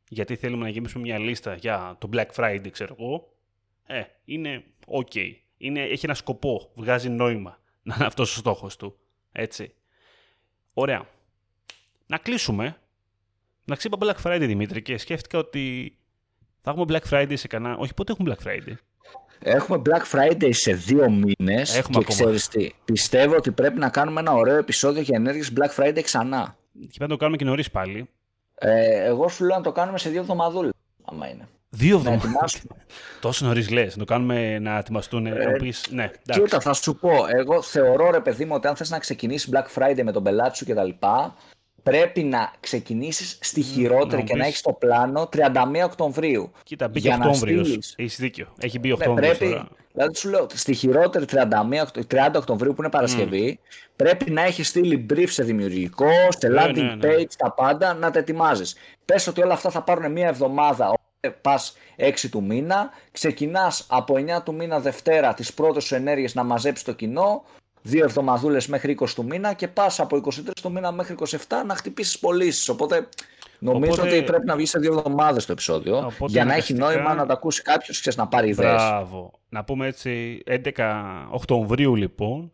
γιατί 0.09 0.37
θέλουμε 0.37 0.63
να 0.63 0.69
γεμίσουμε 0.69 1.03
μία 1.03 1.19
λίστα 1.19 1.55
για 1.55 1.97
το 1.99 2.09
Black 2.13 2.27
Friday, 2.37 2.71
ξέρω 2.71 2.97
εγώ, 2.99 3.33
ε, 3.87 4.03
είναι 4.25 4.65
ok. 4.87 5.33
Είναι, 5.57 5.83
έχει 5.83 6.05
ένα 6.05 6.15
σκοπό, 6.15 6.71
βγάζει 6.75 7.09
νόημα 7.09 7.59
να 7.83 7.95
είναι 7.95 8.07
αυτός 8.07 8.37
ο 8.37 8.39
στόχος 8.39 8.77
του. 8.77 8.99
Έτσι. 9.33 9.75
Ωραία. 10.73 11.09
Να 12.07 12.19
κλείσουμε 12.19 12.77
να 13.67 13.77
είπα 13.85 13.99
Black 14.01 14.27
Friday 14.27 14.45
Δημήτρη 14.47 14.83
και 14.83 14.99
σκέφτηκα 14.99 15.39
ότι 15.39 15.97
θα 16.61 16.71
έχουμε 16.71 16.85
Black 16.89 17.13
Friday 17.13 17.35
σε 17.37 17.47
κανένα. 17.47 17.77
Όχι, 17.77 17.95
πότε 17.95 18.13
έχουμε 18.13 18.35
Black 18.35 18.47
Friday; 18.47 18.75
Έχουμε 19.39 19.83
Black 19.85 20.17
Friday 20.17 20.51
σε 20.51 20.73
δύο 20.73 21.11
μήνες. 21.11 21.81
Και 21.91 22.05
ξέρεις 22.05 22.49
τι, 22.49 22.71
πιστεύω 22.85 23.37
ότι 23.37 23.51
πρέπει 23.51 23.79
να 23.79 23.89
κάνουμε 23.89 24.21
ένα 24.21 24.33
ωραίο 24.33 24.57
επεισόδιο 24.57 25.03
για 25.03 25.17
ενέργειες 25.17 25.53
Black 25.57 25.83
Friday 25.83 26.01
ξανά. 26.03 26.57
Και 26.73 26.87
πρέπει 26.87 26.99
να 26.99 27.09
το 27.09 27.17
κάνουμε 27.17 27.37
και 27.37 27.45
νωρίς 27.45 27.71
πάλι. 27.71 28.09
Ε, 28.55 29.05
εγώ 29.05 29.29
σου 29.29 29.45
λέω 29.45 29.57
να 29.57 29.63
το 29.63 29.73
κάνουμε 29.73 29.99
σε 29.99 30.11
δύο 30.11 30.21
εβδομαδούλες. 30.21 30.73
Άμα 31.05 31.29
είναι. 31.29 31.49
Δύο 31.69 31.97
εβδομάδε. 31.97 32.29
Τόσο 33.21 33.47
νωρίς 33.47 33.71
λες. 33.71 33.97
Να 33.97 34.05
το 34.05 34.13
κάνουμε 34.13 34.59
να 34.59 34.79
ετοιμαστούν. 34.79 35.27
Ε, 35.27 35.57
πεις, 35.59 35.87
ναι, 35.91 36.11
κοίτα, 36.23 36.61
θα 36.61 36.73
σου 36.73 36.97
πω. 36.97 37.11
Εγώ 37.29 37.63
θεωρώ 37.63 38.11
ρε 38.11 38.21
παιδί 38.21 38.45
μου 38.45 38.55
ότι 38.55 38.67
αν 38.67 38.77
θες 38.77 38.91
να 38.91 38.99
ξεκινήσεις 38.99 39.53
Black 39.53 39.67
Friday 39.75 40.03
με 40.03 40.13
τον 40.13 40.23
πελάτη 40.23 40.57
σου 40.57 40.65
κτλ 40.65 40.91
πρέπει 41.91 42.23
να 42.23 42.53
ξεκινήσεις 42.61 43.39
στη 43.41 43.63
χειρότερη 43.63 44.25
και 44.25 44.37
να 44.37 44.47
έχεις 44.47 44.61
το 44.61 44.73
πλάνο 44.73 45.29
31 45.37 45.47
Οκτωβρίου. 45.85 46.53
Κοίτα, 46.63 46.89
μπήκε 46.89 47.13
Οκτώβριος. 47.13 47.95
Έχεις 47.97 48.17
δίκιο. 48.17 48.53
Έχει 48.61 48.79
μπει 48.79 48.89
ναι, 48.89 48.95
Οκτώβριος 48.95 49.37
πρέπει, 49.37 49.53
τώρα. 49.53 49.69
Δηλαδή 49.93 50.17
σου 50.17 50.29
λέω, 50.29 50.47
στη 50.55 50.75
χειρότερη 50.75 51.25
31, 51.31 51.43
30 52.09 52.31
Οκτωβρίου 52.37 52.75
που 52.75 52.83
είναι 52.83 52.91
Παρασκευή, 52.91 53.59
πρέπει 53.97 54.31
να 54.31 54.43
έχεις 54.43 54.69
στείλει 54.69 55.07
brief 55.11 55.29
σε 55.29 55.43
δημιουργικό, 55.43 56.09
σε 56.39 56.49
ναι, 56.49 56.63
landing 56.63 56.75
ναι, 56.75 56.95
ναι. 56.95 57.15
page, 57.15 57.33
τα 57.37 57.53
πάντα, 57.53 57.95
να 57.95 58.11
τα 58.11 58.19
ετοιμάζεις. 58.19 58.77
Πες 59.05 59.27
ότι 59.27 59.43
όλα 59.43 59.53
αυτά 59.53 59.71
θα 59.71 59.83
πάρουν 59.83 60.13
μία 60.13 60.29
εβδομάδα 60.29 60.95
πας 61.41 61.77
6 61.97 62.29
του 62.31 62.43
μήνα, 62.43 62.91
ξεκινάς 63.13 63.87
από 63.89 64.15
9 64.15 64.43
του 64.45 64.55
μήνα 64.55 64.81
Δευτέρα 64.81 65.35
τις 65.35 65.55
πρώτες 65.55 65.85
σου 65.85 65.95
ενέργειες 65.95 66.35
να 66.35 66.43
μαζέψεις 66.43 66.85
το 66.85 66.93
κοινό, 66.93 67.45
δύο 67.87 68.05
εβδομαδούλες 68.05 68.67
μέχρι 68.67 68.97
20 69.01 69.07
του 69.15 69.25
μήνα 69.25 69.53
και 69.53 69.69
πας 69.69 70.01
από 70.01 70.17
23 70.17 70.31
του 70.63 70.73
μήνα 70.73 70.93
μέχρι 70.93 71.15
27 71.19 71.37
να 71.67 71.75
χτυπήσεις 71.75 72.19
πωλήσεις. 72.19 72.69
Οπότε 72.69 73.09
νομίζω 73.59 73.93
Οπότε... 73.93 74.17
ότι 74.17 74.23
πρέπει 74.25 74.47
να 74.47 74.57
βγεις 74.57 74.71
σε 74.71 74.79
δύο 74.79 74.93
εβδομάδες 74.99 75.47
το 75.47 75.53
επεισόδιο 75.53 75.97
Οπότε 75.97 76.33
για 76.33 76.45
να 76.45 76.55
έχει 76.55 76.75
νόημα 76.75 77.15
να 77.15 77.27
το 77.27 77.33
ακούσει 77.33 77.63
κάποιος 77.63 78.01
και 78.01 78.13
να 78.17 78.27
πάρει 78.27 78.49
ιδέες. 78.49 78.73
Μπράβο. 78.73 79.31
Να 79.49 79.65
πούμε 79.65 79.87
έτσι 79.87 80.43
11 80.47 80.73
Οκτωβρίου 81.31 81.95
λοιπόν. 81.95 82.51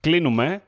Κλείνουμε. 0.00 0.62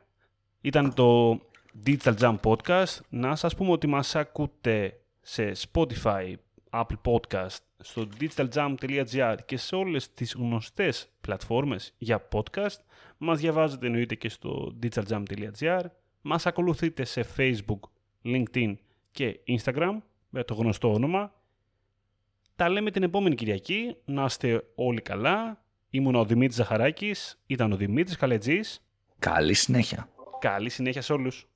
Ήταν 0.61 0.95
το 0.95 1.41
Digital 1.87 2.15
Jam 2.21 2.37
Podcast. 2.45 2.99
Να 3.09 3.37
σας 3.37 3.55
πούμε 3.55 3.71
ότι 3.71 3.87
μας 3.87 4.17
ακούτε 4.17 5.01
σε 5.21 5.53
Spotify, 5.73 6.35
Apple 6.71 7.01
Podcast, 7.05 7.59
στο 7.79 8.09
digitaljam.gr 8.21 9.37
και 9.47 9.57
σε 9.57 9.77
όλες 9.77 10.13
τις 10.13 10.35
γνωστές 10.35 11.09
πλατφόρμες 11.21 11.95
για 11.99 12.29
podcast. 12.33 12.79
Μας 13.19 13.41
διαβάζετε 13.41 13.87
εννοείται 13.87 14.15
και 14.15 14.29
στο 14.29 14.77
digitaljam.gr. 14.83 15.85
Μας 16.21 16.47
ακολουθείτε 16.47 17.05
σε 17.05 17.27
Facebook, 17.37 17.81
LinkedIn 18.25 18.75
και 19.11 19.41
Instagram 19.47 19.99
με 20.29 20.45
το 20.45 20.55
γνωστό 20.55 20.93
όνομα. 20.93 21.33
Τα 22.57 22.69
λέμε 22.69 22.91
την 22.91 23.03
επόμενη 23.03 23.35
Κυριακή. 23.35 23.97
Να 24.05 24.25
είστε 24.25 24.65
όλοι 24.75 25.01
καλά. 25.01 25.65
Ήμουν 25.91 26.15
ο 26.15 26.25
Δημήτρης 26.25 26.57
Ζαχαράκης. 26.57 27.41
Ήταν 27.47 27.73
ο 27.73 27.77
Δημήτρης 27.77 28.17
Καλετζής. 28.17 28.85
Καλή 29.19 29.55
συνέχεια. 29.55 30.09
Καλή 30.39 30.71
συνέχεια 30.71 31.03
σε 31.03 31.13
όλους. 31.13 31.47